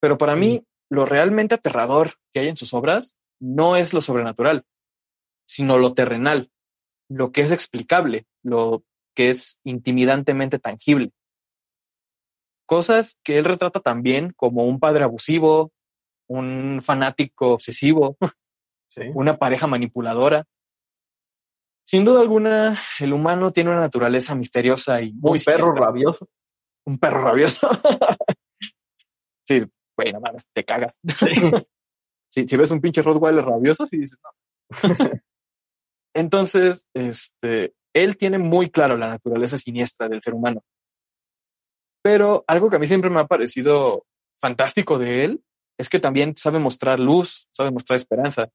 [0.01, 4.65] Pero para mí, lo realmente aterrador que hay en sus obras no es lo sobrenatural,
[5.51, 6.49] sino lo terrenal,
[7.09, 8.85] lo que es explicable, lo
[9.17, 11.11] que es intimidantemente tangible.
[12.67, 15.73] Cosas que él retrata también como un padre abusivo,
[16.29, 18.17] un fanático obsesivo,
[19.15, 20.45] una pareja manipuladora.
[21.85, 25.39] Sin duda alguna, el humano tiene una naturaleza misteriosa y muy...
[25.39, 26.29] Un perro rabioso.
[26.87, 27.69] Un perro rabioso.
[29.43, 29.65] Sí,
[29.97, 30.97] güey, no mames, te cagas.
[32.29, 34.31] si, si ves un pinche Rottweiler rabioso, sí dices, no.
[36.15, 40.63] Entonces, este, él tiene muy claro la naturaleza siniestra del ser humano.
[42.03, 44.07] Pero algo que a mí siempre me ha parecido
[44.41, 45.45] fantástico de él
[45.79, 48.49] es que también sabe mostrar luz, sabe mostrar esperanza,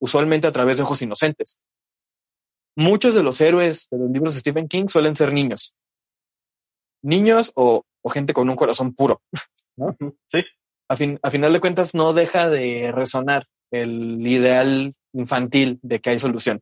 [0.00, 1.58] usualmente a través de ojos inocentes.
[2.76, 5.74] Muchos de los héroes de los libros de Stephen King suelen ser niños.
[7.02, 9.20] Niños o, gente con un corazón puro.
[10.26, 10.42] Sí.
[10.88, 16.10] A, fin, a final de cuentas no deja de resonar el ideal infantil de que
[16.10, 16.60] hay solución.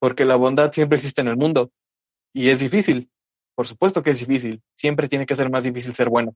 [0.00, 1.70] Porque la bondad siempre existe en el mundo
[2.32, 3.10] y es difícil.
[3.54, 4.62] Por supuesto que es difícil.
[4.76, 6.34] Siempre tiene que ser más difícil ser bueno.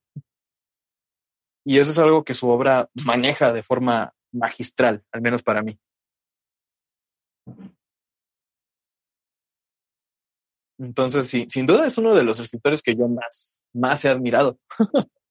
[1.64, 5.78] Y eso es algo que su obra maneja de forma magistral, al menos para mí.
[10.78, 14.58] Entonces, sí, sin duda es uno de los escritores que yo más, más he admirado.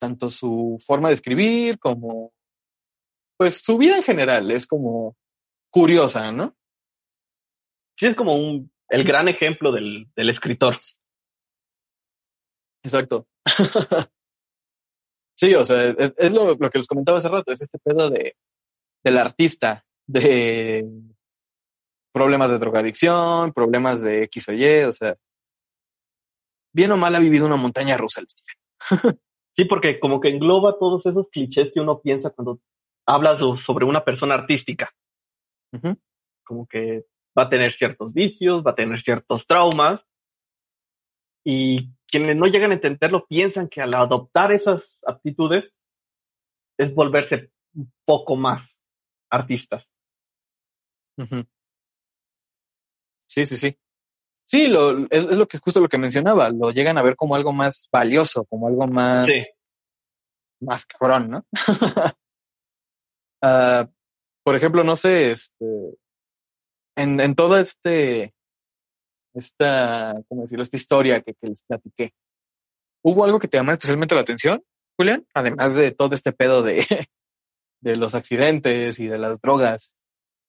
[0.00, 2.32] Tanto su forma de escribir como,
[3.36, 5.16] pues su vida en general es como
[5.70, 6.56] curiosa, ¿no?
[7.98, 10.76] Sí, es como un, el gran ejemplo del, del escritor.
[12.82, 13.28] Exacto.
[15.38, 18.36] sí, o sea, es, lo, lo, que les comentaba hace rato, es este pedo de,
[19.04, 20.86] del artista, de
[22.12, 25.16] problemas de drogadicción, problemas de X o Y, o sea,
[26.72, 28.56] bien o mal ha vivido una montaña rusa el Stephen.
[29.60, 32.60] sí, porque como que engloba todos esos clichés que uno piensa cuando
[33.06, 34.94] hablas sobre una persona artística.
[36.44, 37.04] Como que
[37.38, 40.06] va a tener ciertos vicios, va a tener ciertos traumas.
[41.44, 45.76] Y quienes no llegan a entenderlo piensan que al adoptar esas aptitudes
[46.78, 48.82] es volverse un poco más
[49.30, 49.92] artistas.
[53.26, 53.78] Sí, sí, sí.
[54.50, 57.52] Sí, lo, es, lo que justo lo que mencionaba, lo llegan a ver como algo
[57.52, 59.28] más valioso, como algo más,
[60.60, 61.46] más cabrón, ¿no?
[63.44, 63.86] uh,
[64.44, 65.94] por ejemplo, no sé, este,
[66.96, 68.34] en, en toda este,
[69.34, 70.64] esta, ¿cómo decirlo?
[70.64, 72.12] Esta historia que, que les platiqué,
[73.04, 74.64] ¿hubo algo que te llamó especialmente la atención,
[74.98, 75.28] Julián?
[75.32, 76.84] Además de todo este pedo de,
[77.82, 79.94] de los accidentes y de las drogas,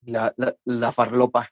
[0.04, 1.50] la, la, la farlopa.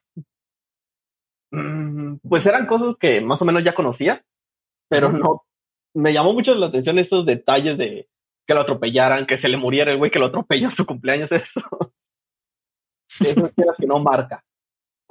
[1.51, 4.25] Mm, pues eran cosas que más o menos ya conocía,
[4.89, 5.45] pero no.
[5.93, 8.09] Me llamó mucho la atención esos detalles de
[8.47, 11.31] que lo atropellaran, que se le muriera el güey que lo atropelló en su cumpleaños,
[11.31, 11.61] eso.
[13.19, 14.43] eso es que no marca.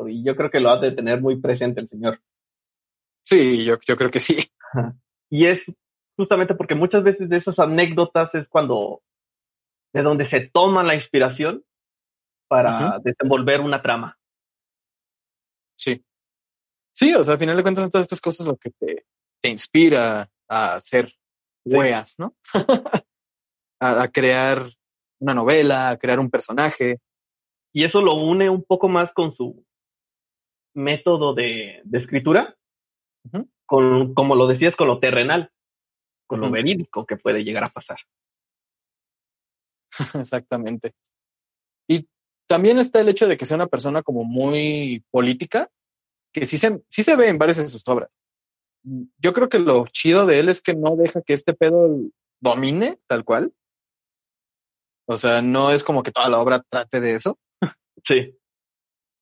[0.07, 2.21] Y yo creo que lo ha de tener muy presente el señor.
[3.25, 4.51] Sí, yo, yo creo que sí.
[5.29, 5.73] Y es
[6.17, 9.03] justamente porque muchas veces de esas anécdotas es cuando,
[9.93, 11.65] de donde se toma la inspiración
[12.49, 14.19] para desenvolver una trama.
[16.95, 17.15] Sí.
[17.15, 19.07] O sea, al final de cuentas, todas estas cosas lo que te,
[19.43, 21.15] te inspira a hacer
[21.65, 22.35] weas, ¿no?
[23.81, 24.71] a, crear
[25.21, 27.01] una novela, a crear un personaje.
[27.73, 29.65] Y eso lo une un poco más con su
[30.75, 32.57] método de, de escritura,
[33.67, 35.53] con, como lo decías, con lo terrenal,
[36.27, 37.99] con lo verídico que puede llegar a pasar.
[40.15, 40.95] Exactamente.
[41.89, 42.09] Y
[42.49, 45.71] también está el hecho de que sea una persona como muy política,
[46.33, 48.11] que sí se, sí se ve en varias de sus obras.
[49.19, 51.89] Yo creo que lo chido de él es que no deja que este pedo
[52.41, 53.53] domine tal cual.
[55.07, 57.39] O sea, no es como que toda la obra trate de eso.
[58.03, 58.35] Sí.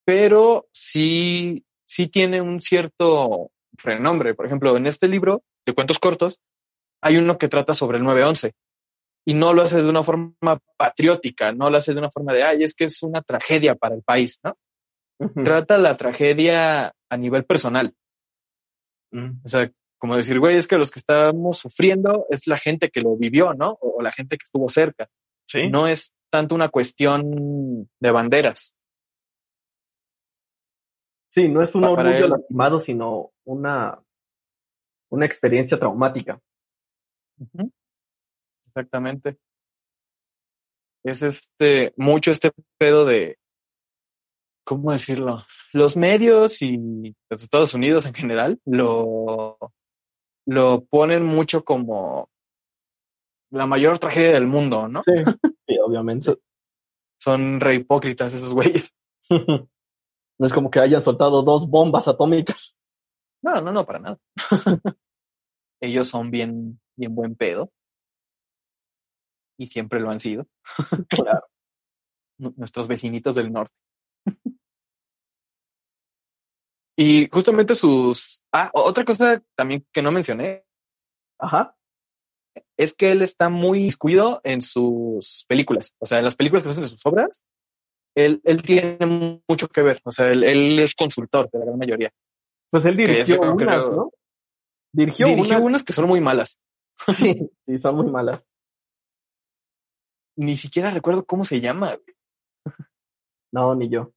[0.05, 4.35] Pero sí, sí tiene un cierto renombre.
[4.35, 6.39] Por ejemplo, en este libro de cuentos cortos,
[7.03, 8.53] hay uno que trata sobre el 9-11
[9.27, 12.45] y no lo hace de una forma patriótica, no lo hace de una forma de,
[12.45, 14.57] ay, es que es una tragedia para el país, ¿no?
[15.45, 17.95] Trata la tragedia a nivel personal.
[19.11, 19.41] Mm.
[19.45, 23.01] O sea, como decir, güey, es que los que estamos sufriendo es la gente que
[23.01, 23.79] lo vivió, ¿no?
[23.81, 25.09] O, la gente que estuvo cerca.
[25.49, 25.69] Sí.
[25.69, 28.75] No es tanto una cuestión de banderas.
[31.29, 34.01] Sí, no es un orgullo lastimado, sino una,
[35.11, 36.41] una experiencia traumática.
[38.67, 39.39] Exactamente.
[41.05, 43.39] Es este, mucho este pedo de,
[44.69, 45.47] ¿cómo decirlo?
[45.73, 49.57] Los medios y los Estados Unidos en general lo,
[50.47, 52.29] lo ponen mucho como
[53.51, 55.01] la mayor tragedia del mundo, ¿no?
[55.03, 55.13] Sí,
[55.83, 56.37] obviamente.
[57.19, 58.93] Son re hipócritas esos güeyes.
[59.31, 62.77] no es como que hayan soltado dos bombas atómicas.
[63.43, 64.19] No, no, no, para nada.
[65.81, 67.73] Ellos son bien, bien buen pedo.
[69.59, 70.47] Y siempre lo han sido.
[71.09, 71.47] claro.
[72.39, 73.75] Nuestros vecinitos del norte.
[77.01, 78.43] Y justamente sus...
[78.53, 80.65] Ah, otra cosa también que no mencioné.
[81.39, 81.77] Ajá.
[82.77, 85.95] Es que él está muy descuido en sus películas.
[86.01, 87.45] O sea, en las películas que hacen de sus obras,
[88.17, 88.99] él, él tiene
[89.47, 90.01] mucho que ver.
[90.03, 90.43] O sea, él,
[90.77, 92.11] es consultor de la gran mayoría.
[92.69, 94.11] Pues él dirigió unas, ¿no?
[94.93, 96.59] Dirigió, unas que son muy malas.
[97.17, 98.45] Sí, sí, son muy malas.
[100.37, 101.97] Ni siquiera recuerdo cómo se llama.
[103.53, 104.13] No, ni yo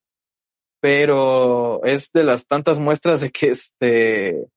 [0.81, 4.47] pero es de las tantas muestras de que este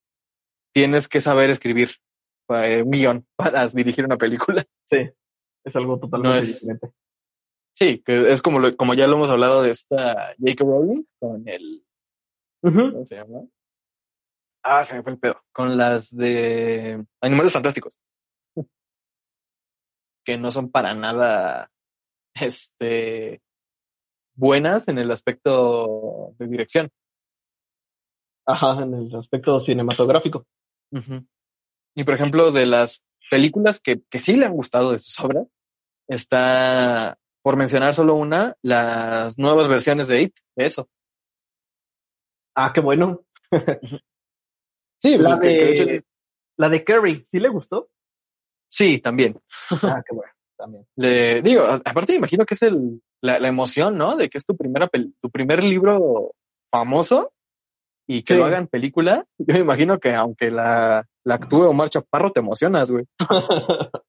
[0.75, 1.91] tienes que saber escribir
[2.49, 4.67] eh, un guion para dirigir una película.
[4.85, 5.11] Sí,
[5.65, 6.91] es algo totalmente diferente.
[7.77, 10.65] Sí, que es como lo, como ya lo hemos hablado de esta J.K.
[10.65, 11.85] Rowling con el
[12.63, 13.47] ¿cómo se llama?
[14.63, 15.43] Ah, se me fue el pedo.
[15.53, 17.93] Con las de Animales Fantásticos.
[20.25, 21.71] que no son para nada
[22.35, 23.43] este
[24.35, 26.91] buenas en el aspecto de dirección.
[28.47, 30.47] Ajá, en el aspecto cinematográfico.
[31.95, 35.47] Y por ejemplo, de las películas que, que sí le han gustado de sus obras,
[36.09, 40.89] está, por mencionar solo una, las nuevas versiones de It, de eso.
[42.55, 43.25] Ah, qué bueno.
[45.03, 46.05] sí, la, pues, de,
[46.57, 47.91] la de Carrie, ¿sí le gustó?
[48.69, 49.41] Sí, también.
[49.71, 50.87] ah, qué bueno, también.
[50.97, 54.17] Le digo, aparte imagino que es el, la, la, emoción, ¿no?
[54.17, 56.33] De que es tu primera tu primer libro
[56.71, 57.33] famoso
[58.07, 59.27] y que lo hagan película.
[59.39, 63.07] Yo me imagino que aunque la, la actúe Omar Chaparro, te emocionas, güey.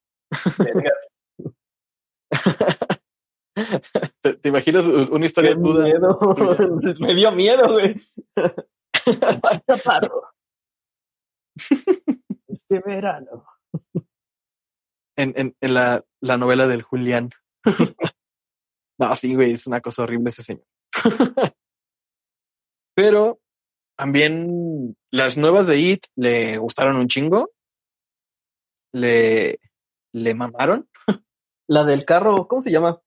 [4.22, 6.20] ¿Te, imaginas una historia Qué miedo.
[7.00, 7.96] me dio miedo, güey.
[9.06, 10.24] Omar Chaparro.
[12.48, 13.46] Este verano.
[15.18, 17.30] En, en, en la, la novela del Julián.
[18.98, 20.66] No, sí, güey, es una cosa horrible ese señor.
[22.96, 23.42] Pero
[23.98, 27.52] también las nuevas de It le gustaron un chingo.
[28.94, 29.60] Le,
[30.14, 30.90] le mamaron.
[31.68, 33.02] La del carro, ¿cómo se llama?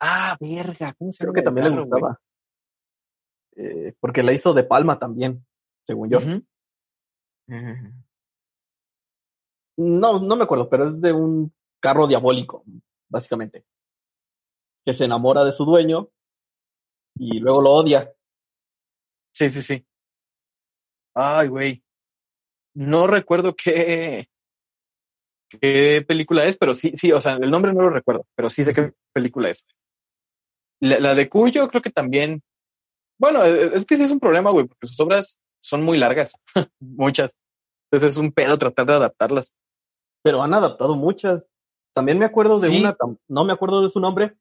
[0.00, 2.20] Ah, verga, ¿cómo se Creo que también le gustaba.
[3.56, 5.46] Eh, porque la hizo de Palma también,
[5.86, 6.18] según yo.
[9.76, 12.64] No, no me acuerdo, pero es de un carro diabólico,
[13.08, 13.64] básicamente
[14.84, 16.10] que se enamora de su dueño
[17.16, 18.12] y luego lo odia.
[19.32, 19.86] Sí, sí, sí.
[21.14, 21.82] Ay, güey.
[22.74, 24.28] No recuerdo qué,
[25.48, 28.64] qué película es, pero sí, sí, o sea, el nombre no lo recuerdo, pero sí
[28.64, 29.64] sé qué película es.
[30.80, 32.42] La, de Cuyo creo que también,
[33.18, 36.34] bueno, e, es que sí es un problema, güey, porque sus obras son muy largas,
[36.80, 37.36] muchas.
[37.90, 39.52] Entonces es un pedo tratar de adaptarlas.
[40.24, 41.44] Pero han adaptado muchas.
[41.92, 42.96] También me acuerdo de una,
[43.28, 44.36] no me acuerdo de su nombre,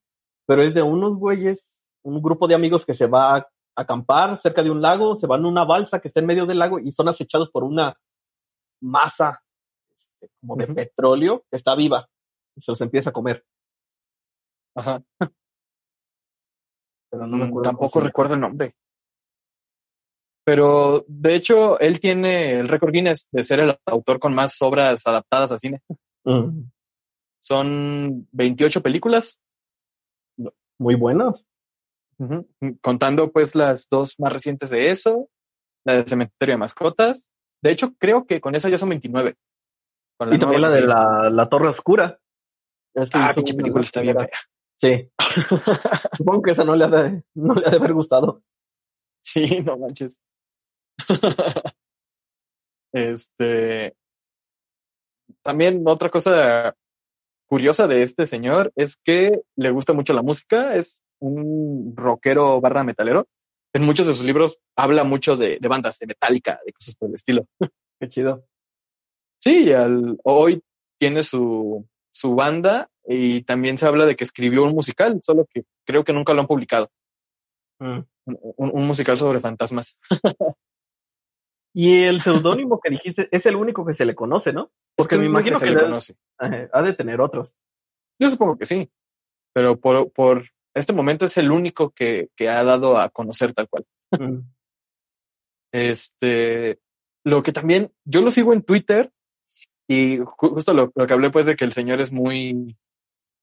[0.47, 4.63] pero es de unos güeyes, un grupo de amigos que se va a acampar cerca
[4.63, 6.91] de un lago, se van en una balsa que está en medio del lago y
[6.91, 7.99] son acechados por una
[8.81, 9.43] masa
[9.93, 12.07] este, como de petróleo que está viva
[12.55, 13.45] y se los empieza a comer.
[14.75, 15.03] Ajá.
[17.09, 17.69] Pero no me mm, acuerdo.
[17.69, 18.75] Tampoco recuerdo el nombre.
[20.45, 25.05] Pero de hecho, él tiene el récord Guinness de ser el autor con más obras
[25.05, 25.81] adaptadas a cine.
[26.25, 26.69] Mm.
[27.41, 29.39] Son 28 películas
[30.83, 31.45] muy buenos.
[32.81, 35.29] Contando pues las dos más recientes de eso,
[35.85, 37.29] la del cementerio de mascotas.
[37.61, 39.35] De hecho, creo que con esa ya son 29.
[40.31, 42.19] y también la de la, la, Torre Oscura.
[43.13, 44.17] ah, pinche película está bien
[44.77, 45.09] Sí.
[46.17, 48.41] Supongo que esa no le, ha de, no le ha de haber gustado.
[49.23, 50.19] Sí, no manches.
[52.93, 53.95] este.
[55.41, 56.75] También otra cosa
[57.47, 62.83] curiosa de este señor es que le gusta mucho la música, es un rockero barra
[62.83, 63.27] metalero.
[63.73, 67.15] En muchos de sus libros habla mucho de, bandas, de metálica, de cosas por el
[67.15, 67.45] estilo.
[67.99, 68.45] Qué chido.
[69.41, 70.61] Sí, al, hoy
[70.99, 75.63] tiene su, su banda y también se habla de que escribió un musical, solo que
[75.85, 76.89] creo que nunca lo han publicado.
[77.79, 77.99] Mm.
[78.25, 79.97] Un, musical sobre fantasmas.
[81.73, 84.71] y el seudónimo que dijiste es el único que se le conoce, ¿no?
[84.95, 86.15] Porque me imagino que, conoce.
[86.37, 87.55] ha de tener otros.
[88.19, 88.91] Yo supongo que sí,
[89.53, 90.45] pero por, por
[90.75, 93.85] este momento es el único que, que ha dado a conocer tal cual.
[95.71, 96.79] Este,
[97.23, 99.11] lo que también, yo lo sigo en Twitter
[99.87, 102.77] y justo lo, que hablé pues de que el señor es muy,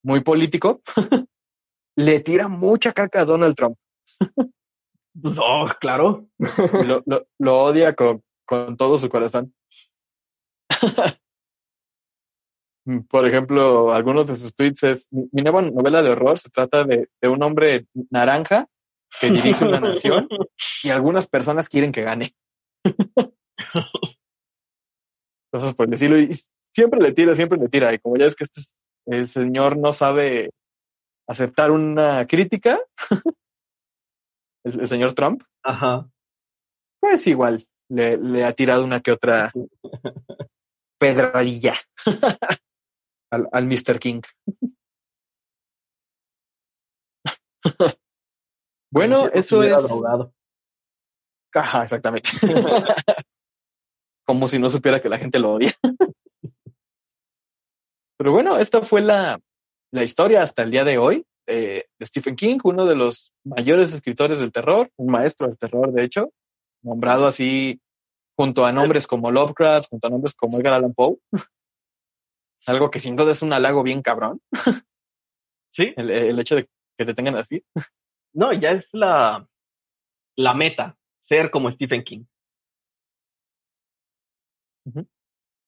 [0.03, 0.83] muy político,
[1.97, 3.76] le tira mucha caca a Donald Trump.
[5.43, 6.27] Oh, claro.
[7.39, 9.55] lo, odia con, con todo su corazón.
[12.87, 16.85] Mm, por ejemplo, algunos de sus tweets es, mi nueva novela de horror se trata
[16.85, 18.68] de, un hombre naranja
[19.21, 20.29] que dirige una nación
[20.83, 22.35] y algunas personas quieren que gane.
[25.53, 26.18] Cosas por decirlo.
[26.18, 26.31] Y
[26.75, 27.93] siempre le tira, siempre le tira.
[27.93, 28.61] Y como ya es que este
[29.07, 30.51] el señor no sabe
[31.29, 32.81] aceptar una crítica,
[34.64, 36.08] el, señor Trump, Ajá.
[37.00, 39.52] pues igual le, le ha tirado una que otra
[41.00, 41.74] pedradilla
[43.30, 43.98] al, al Mr.
[43.98, 44.22] King.
[48.92, 49.82] bueno, eso es.
[49.82, 50.32] Drogado.
[51.54, 52.30] Ajá, exactamente.
[54.24, 55.74] Como si no supiera que la gente lo odia.
[58.16, 59.40] Pero bueno, esta fue la,
[59.92, 64.38] la historia hasta el día de hoy de Stephen King, uno de los mayores escritores
[64.41, 66.32] del terror, un maestro del terror, de hecho,
[66.82, 67.80] nombrado así
[68.36, 71.18] junto a nombres como Lovecraft, junto a nombres como Edgar Allan Poe.
[72.66, 74.41] Algo que sin duda es un halago bien cabrón.
[75.72, 75.95] Sí.
[75.97, 76.68] El, el hecho de
[76.99, 77.64] que te tengan así.
[78.32, 79.49] No, ya es la,
[80.36, 82.24] la meta, ser como Stephen King.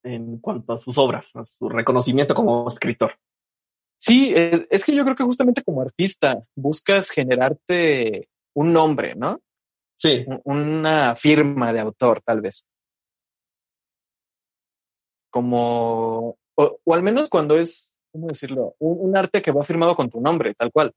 [0.02, 3.12] En cuanto a sus obras, a su reconocimiento como escritor.
[4.04, 9.40] Sí, es, es que yo creo que justamente como artista buscas generarte un nombre, ¿no?
[9.96, 10.24] Sí.
[10.26, 12.64] Un- Una firma de autor, tal vez.
[15.30, 18.74] Como, o, o al menos cuando es, ¿cómo decirlo?
[18.80, 20.92] Un, un arte que va firmado con tu nombre, tal cual.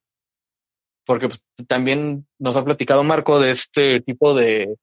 [1.06, 4.78] Porque pues, también nos ha platicado Marco de este tipo de,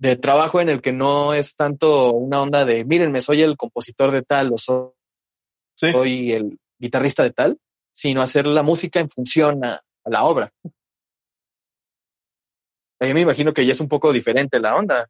[0.00, 4.10] de trabajo en el que no es tanto una onda de, mírenme, soy el compositor
[4.10, 4.90] de tal o soy
[5.76, 5.92] Sí.
[5.92, 7.58] soy el guitarrista de tal,
[7.92, 9.74] sino hacer la música en función a,
[10.04, 10.52] a la obra.
[13.00, 15.08] Mí me imagino que ya es un poco diferente la onda.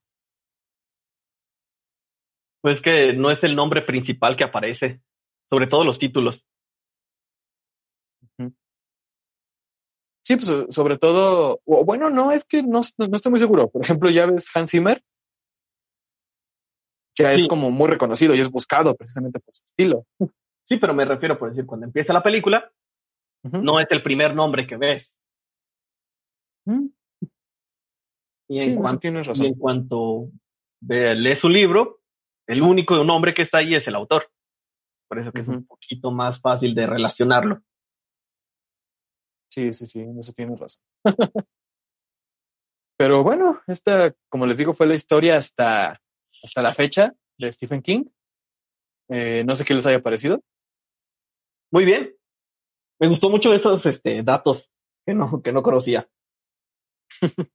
[2.61, 5.01] Pues que no es el nombre principal que aparece,
[5.49, 6.45] sobre todo los títulos.
[10.25, 13.71] Sí, pues sobre todo, bueno, no, es que no, no estoy muy seguro.
[13.71, 15.03] Por ejemplo, ya ves Hans Zimmer,
[17.19, 17.41] ya Sí.
[17.43, 20.05] es como muy reconocido y es buscado precisamente por su estilo.
[20.69, 22.71] Sí, pero me refiero por decir, cuando empieza la película,
[23.43, 25.19] no es el primer nombre que ves.
[26.67, 26.89] Mm,
[28.51, 29.47] Y Sí, en, cuanto, tienes y razón.
[29.47, 30.29] en cuanto
[30.81, 32.03] ve- lee su libro,
[32.47, 34.31] el único nombre que está ahí es el autor.
[35.09, 37.63] Por eso que es un poquito más fácil de relacionarlo.
[39.51, 40.83] Sí, sí, sí, en eso tienes razón.
[42.99, 45.99] Pero bueno, esta, como les digo, fue la historia hasta,
[46.43, 48.05] hasta la fecha de Stephen King.
[49.11, 50.43] Eh, no sé qué les haya parecido.
[51.71, 52.15] Muy bien.
[53.01, 54.71] Me gustó mucho esos este, datos
[55.07, 56.09] que no, que no conocía.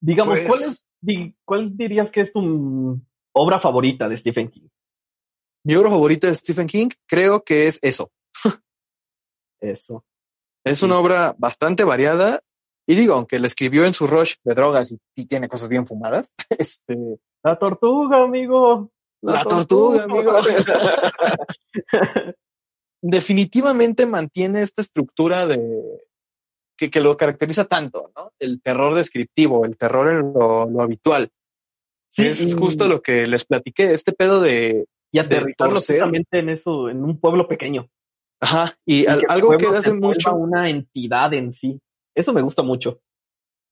[0.00, 3.00] Digamos, Pues- ¿cuál, es, di- ¿cuál dirías que es tu
[3.34, 4.68] obra favorita de Stephen King?
[5.66, 8.12] Mi obra favorita de Stephen King creo que es eso.
[9.60, 10.04] Eso.
[10.62, 12.42] Es una obra bastante variada.
[12.86, 15.86] Y digo, aunque la escribió en su rush de drogas y, y tiene cosas bien
[15.86, 16.94] fumadas, este,
[17.42, 18.90] La tortuga, amigo.
[19.32, 20.34] La tortuga, amigo.
[23.02, 26.00] definitivamente mantiene esta estructura de
[26.76, 28.32] que, que lo caracteriza tanto, ¿no?
[28.38, 31.30] El terror descriptivo, el terror en lo, lo habitual.
[32.08, 36.48] sí, es y- justo lo que les platiqué, este pedo de, Y aterrizarlo justamente en
[36.48, 37.88] eso, en un pueblo pequeño.
[38.40, 41.78] ajá, y Y al- que el algo que hace mucho, una entidad en sí.
[42.16, 43.00] Eso me gusta mucho.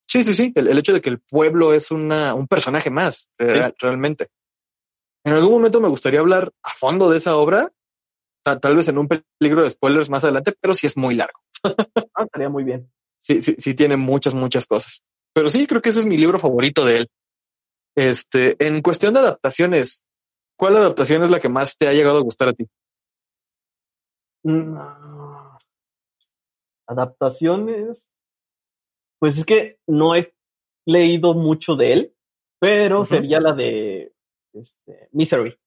[0.09, 3.29] sí, sí, sí, el, el hecho de que el pueblo es una, un personaje más,
[3.39, 4.29] real- realmente.
[5.25, 7.73] En algún momento me gustaría hablar a fondo de esa obra,
[8.45, 9.09] ta- tal vez en un
[9.39, 11.41] peligro de spoilers más adelante, pero sí es muy largo.
[12.15, 12.91] Ah, estaría muy bien.
[13.21, 15.03] sí, sí, sí tiene muchas, muchas cosas.
[15.35, 17.09] Pero sí, creo que ese es mi libro favorito de él.
[17.97, 20.03] Este, en cuestión de adaptaciones,
[20.59, 22.67] ¿cuál adaptación es la que más te ha llegado a gustar a ti?
[24.45, 24.77] Mm,
[26.87, 28.11] Adaptaciones.
[29.21, 30.35] Pues es que no he
[30.85, 32.15] leído mucho de él,
[32.61, 34.13] pero sería la de
[34.55, 35.59] este, Misery.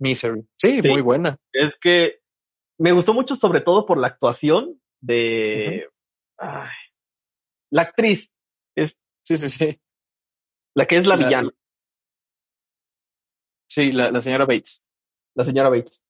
[0.00, 0.46] Misery.
[0.56, 0.88] Sí, Sí.
[0.88, 1.36] muy buena.
[1.52, 2.20] Es que
[2.78, 5.88] me gustó mucho, sobre todo por la actuación de
[6.38, 6.70] ay,
[7.70, 8.32] la actriz,
[8.76, 9.80] es Sí, sí, sí.
[10.74, 11.50] la que es la, La- villana,
[13.70, 14.82] Sí, la, la señora Bates.
[15.34, 16.02] la señora Bates.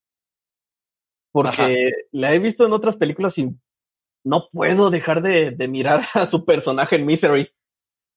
[1.32, 3.48] Porque la he visto en otras películas y
[4.24, 7.50] no puedo dejar de, de mirar a su personaje en Misery.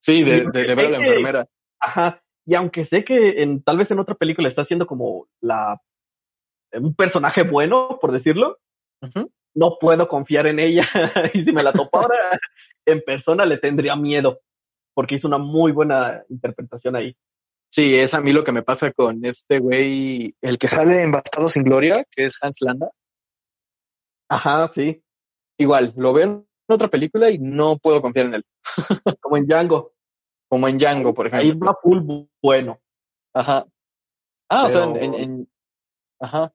[0.01, 1.49] Sí, de, de, de ver a la enfermera.
[1.79, 2.23] Ajá.
[2.45, 5.79] Y aunque sé que en, tal vez en otra película está haciendo como la
[6.73, 8.59] un personaje bueno, por decirlo,
[9.53, 10.85] no puedo confiar en ella.
[11.33, 12.39] y si me la topo ahora
[12.85, 14.39] en persona le tendría miedo.
[14.93, 17.15] Porque hizo una muy buena interpretación ahí.
[17.73, 21.11] Sí, es a mí lo que me pasa con este güey, el que sale en
[21.11, 22.91] Bastardo sin Gloria, que es Hans Landa.
[24.29, 25.01] Ajá, sí.
[25.57, 28.45] igual, lo veo en otra película y no puedo confiar en él.
[29.21, 29.90] Como en Django.
[30.51, 31.49] Como en Django, por ejemplo.
[31.49, 31.99] Ahí va full
[32.43, 32.81] bueno.
[33.33, 33.65] Ajá.
[34.49, 35.47] Ah, o sea, en,
[36.19, 36.53] Ajá.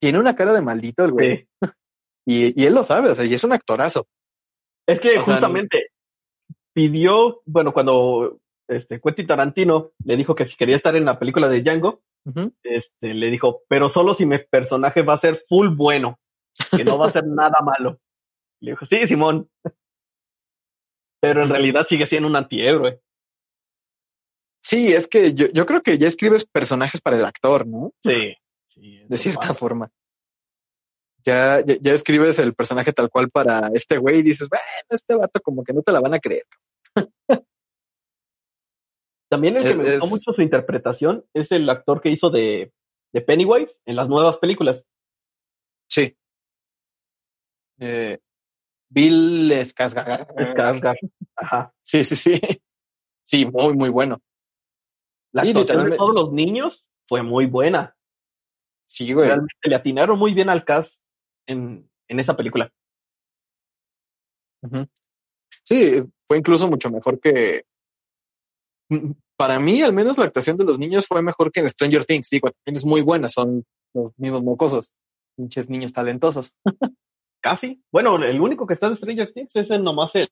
[0.00, 1.48] Tiene una cara de maldito el güey.
[2.24, 4.06] Y, él lo sabe, o sea, y es un actorazo.
[4.86, 5.88] Es que justamente
[6.72, 8.38] pidió, bueno, cuando
[8.68, 12.00] este Quentin Tarantino le dijo que si quería estar en la película de Django,
[12.62, 16.20] este le dijo, pero solo si mi personaje va a ser full bueno,
[16.70, 17.98] que no va a ser nada malo.
[18.60, 19.50] Le dijo, sí, Simón.
[21.22, 23.00] Pero en realidad sigue siendo un antihéroe.
[24.60, 27.92] Sí, es que yo, yo creo que ya escribes personajes para el actor, ¿no?
[28.02, 28.34] Sí.
[28.66, 29.88] sí de cierta forma.
[31.24, 35.40] Ya, ya, escribes el personaje tal cual para este güey y dices, bueno, este vato
[35.40, 36.46] como que no te la van a creer.
[39.30, 42.72] También el que me gustó mucho su interpretación es el actor que hizo de,
[43.12, 44.88] de Pennywise en las nuevas películas.
[45.88, 46.16] Sí.
[47.78, 48.18] Eh,
[48.92, 50.26] Bill Skarsgård.
[50.36, 50.98] Skarsgård.
[51.36, 51.72] Ajá.
[51.82, 52.40] Sí, sí, sí.
[53.24, 54.20] Sí, muy, muy bueno.
[55.32, 57.96] La actuación de todos los niños fue muy buena.
[58.86, 59.28] Sí, güey.
[59.28, 61.02] Realmente le atinaron muy bien al cast
[61.46, 62.70] en, en esa película.
[65.64, 67.64] Sí, fue incluso mucho mejor que.
[68.90, 72.04] Mm, para mí, al menos, la actuación de los niños fue mejor que en Stranger
[72.04, 72.28] Things.
[72.28, 73.64] Digo, también es muy buena, son
[73.94, 74.92] los mismos mocosos.
[75.36, 76.52] Pinches niños talentosos.
[77.42, 77.82] Casi.
[77.90, 80.30] Bueno, el único que está en Stranger Things es el nomás el.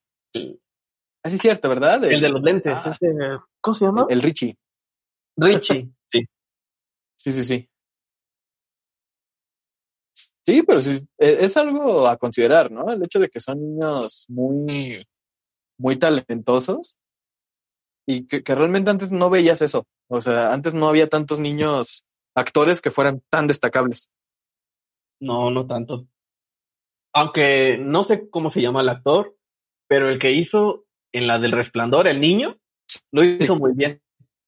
[1.24, 2.04] Así es cierto, ¿verdad?
[2.04, 2.78] El, de los lentes.
[2.86, 2.90] Ah.
[2.92, 3.12] este,
[3.60, 4.06] ¿Cómo se llama?
[4.08, 4.56] El, Richie.
[5.36, 6.24] Richie, sí.
[7.16, 7.68] Sí, sí, sí.
[10.46, 12.90] Sí, pero sí, e, es algo a considerar, ¿no?
[12.90, 15.06] El hecho de que son niños muy,
[15.78, 16.96] muy talentosos
[18.06, 19.86] y que, que, realmente antes no veías eso.
[20.08, 24.08] O sea, antes no había tantos niños actores que fueran tan destacables.
[25.20, 26.06] No, no tanto.
[27.12, 29.34] Aunque no sé cómo se llama el actor,
[29.88, 32.58] pero el que hizo en la del resplandor, el niño,
[33.10, 34.00] lo hizo muy bien.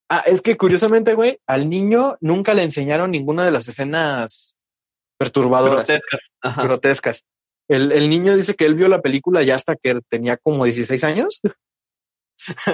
[0.08, 4.56] Ah, es que curiosamente, güey, al niño nunca le enseñaron ninguna de las escenas
[5.18, 5.88] perturbadoras,
[6.58, 7.24] grotescas.
[7.68, 11.02] El, el, niño dice que él vio la película ya hasta que tenía como 16
[11.04, 11.40] años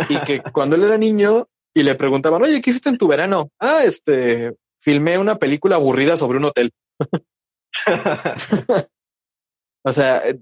[0.09, 3.51] y que cuando él era niño y le preguntaban, oye, ¿qué hiciste en tu verano?
[3.61, 6.73] Ah, este, filmé una película aburrida sobre un hotel.
[9.85, 10.39] o sea, eh,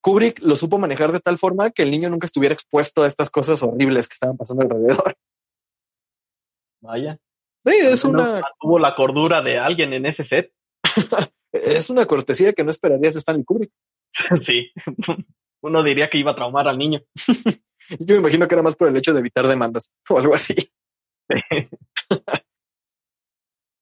[0.00, 3.30] Kubrick lo supo manejar de tal forma que el niño nunca estuviera expuesto a estas
[3.30, 5.14] cosas horribles que estaban pasando alrededor.
[6.82, 7.18] Vaya.
[7.64, 8.42] Sí, es una.
[8.60, 10.52] Tuvo la cordura de alguien en ese set.
[11.52, 13.72] es una cortesía que no esperarías de Stanley Kubrick.
[14.42, 14.70] sí.
[15.62, 17.00] Uno diría que iba a traumar al niño.
[17.98, 20.54] Yo me imagino que era más por el hecho de evitar demandas o algo así.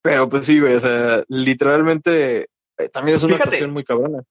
[0.01, 4.23] Pero pues sí, güey, o sea, literalmente eh, también es una cuestión muy cabrona.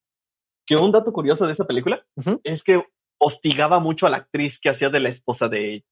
[0.73, 2.07] Que un dato curioso de esa película
[2.45, 2.83] es que
[3.21, 5.85] hostigaba mucho a la actriz que hacía de la esposa de,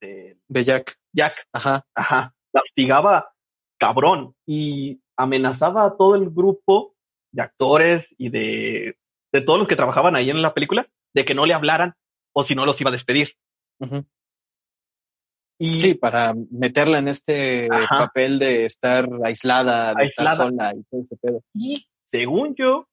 [0.00, 1.00] de, de Jack.
[1.12, 1.48] Jack.
[1.52, 1.84] Ajá.
[1.96, 2.32] Ajá.
[2.52, 3.32] La hostigaba
[3.76, 4.36] cabrón.
[4.46, 6.94] Y amenazaba a todo el grupo
[7.32, 8.98] de actores y de,
[9.32, 11.94] de todos los que trabajaban ahí en la película de que no le hablaran
[12.32, 13.34] o si no los iba a despedir.
[15.58, 21.00] y, sí, para meterla en este papel de estar aislada, de estar sola y todo
[21.00, 21.42] este pedo.
[21.52, 22.86] Y según yo,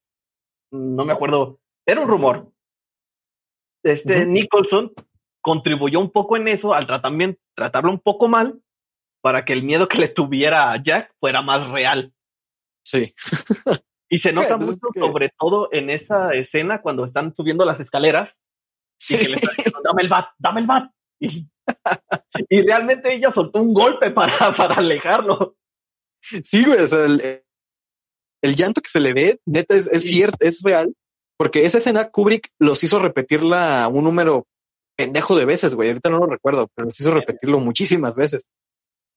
[0.72, 2.51] no me acuerdo, era un rumor.
[3.84, 4.93] Este Nicholson
[5.41, 8.61] contribuyó un poco en eso al tratamiento, tratarlo un poco mal
[9.22, 12.13] para que el miedo que le tuviera a Jack fuera más real.
[12.86, 13.13] Sí.
[14.09, 18.39] y se nota mucho, sobre todo en esa escena cuando están subiendo las escaleras.
[18.99, 19.15] Sí.
[19.15, 20.91] Y que le están diciendo, dame el bat, dame el bat.
[22.49, 25.57] Y, realmente ella soltó un golpe para, para alejarlo.
[26.22, 27.43] Sí, güey, o sea, el,
[28.42, 30.94] llanto que se le ve, neta, es, es cierto, es real,
[31.38, 34.46] porque esa escena Kubrick los hizo repetirla un número
[34.98, 35.90] pendejo de veces, güey.
[35.90, 38.48] Ahorita no lo recuerdo, pero los hizo repetirlo muchísimas veces.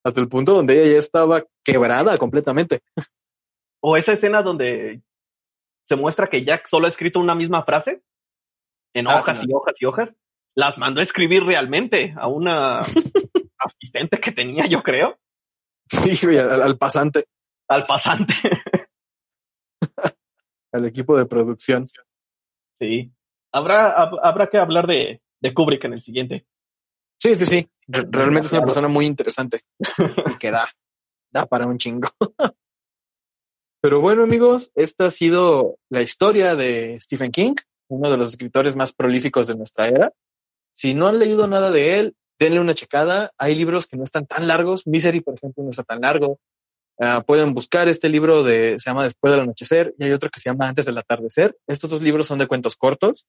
[0.03, 2.81] Hasta el punto donde ella ya estaba quebrada completamente.
[3.81, 5.01] O esa escena donde
[5.83, 8.03] se muestra que Jack solo ha escrito una misma frase
[8.93, 10.15] en ah, hojas y hojas y hojas,
[10.55, 12.81] las mandó a escribir realmente a una
[13.57, 15.17] asistente que tenía, yo creo.
[15.89, 17.25] Sí, al, pasante.
[17.67, 18.33] Al pasante.
[20.71, 21.85] al equipo de producción.
[22.79, 23.11] Sí.
[23.53, 26.45] Habrá, habrá que hablar de, de Kubrick en el siguiente.
[27.19, 27.69] Sí, sí, sí.
[27.87, 29.57] realmente es una persona muy interesante.
[30.39, 30.69] que da,
[31.31, 32.09] da para un chingo.
[33.81, 37.55] Pero bueno, amigos, esta ha sido la historia de Stephen King,
[37.89, 40.13] uno de los escritores más prolíficos de nuestra era.
[40.73, 43.31] Si no han leído nada de él, denle una checada.
[43.37, 44.85] Hay libros que no están tan largos.
[44.85, 46.39] Misery, por ejemplo, no está tan largo.
[47.03, 50.39] Ah, pueden buscar este libro de, se llama Después del Anochecer y hay otro que
[50.39, 51.57] se llama Antes del Atardecer.
[51.65, 53.25] Estos dos libros son de cuentos cortos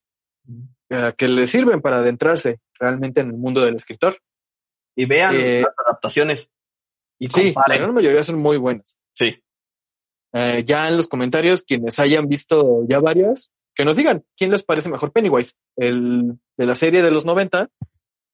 [0.47, 4.19] uh, que les sirven para adentrarse realmente en el mundo del escritor.
[4.95, 6.51] Y vean eh, las adaptaciones.
[7.17, 8.95] Y sí, la gran mayoría son muy buenas.
[9.11, 9.41] Sí.
[10.33, 14.63] Eh, ya en los comentarios, quienes hayan visto ya varias, que nos digan quién les
[14.63, 17.69] parece mejor Pennywise, el de la serie de los 90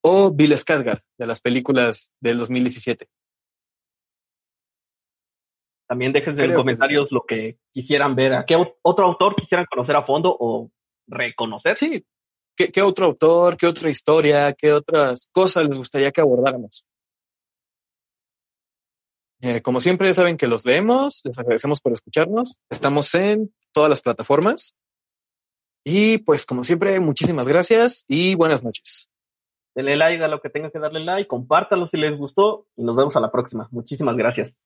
[0.01, 3.07] o Bill Skarsgård de las películas del 2017.
[5.89, 10.03] También dejen en comentarios lo que quisieran ver, a qué otro autor quisieran conocer a
[10.03, 10.69] fondo o
[11.07, 11.77] reconocer.
[11.77, 12.05] Sí,
[12.55, 16.85] ¿Qué, qué otro autor, qué otra historia, qué otras cosas les gustaría que abordáramos.
[19.41, 22.59] Eh, como siempre, saben que los leemos, les agradecemos por escucharnos.
[22.69, 24.75] Estamos en todas las plataformas.
[25.83, 29.09] Y pues, como siempre, muchísimas gracias y buenas noches.
[29.73, 32.95] Denle like a lo que tenga que darle like, compártalo si les gustó y nos
[32.95, 33.67] vemos a la próxima.
[33.71, 34.59] Muchísimas gracias.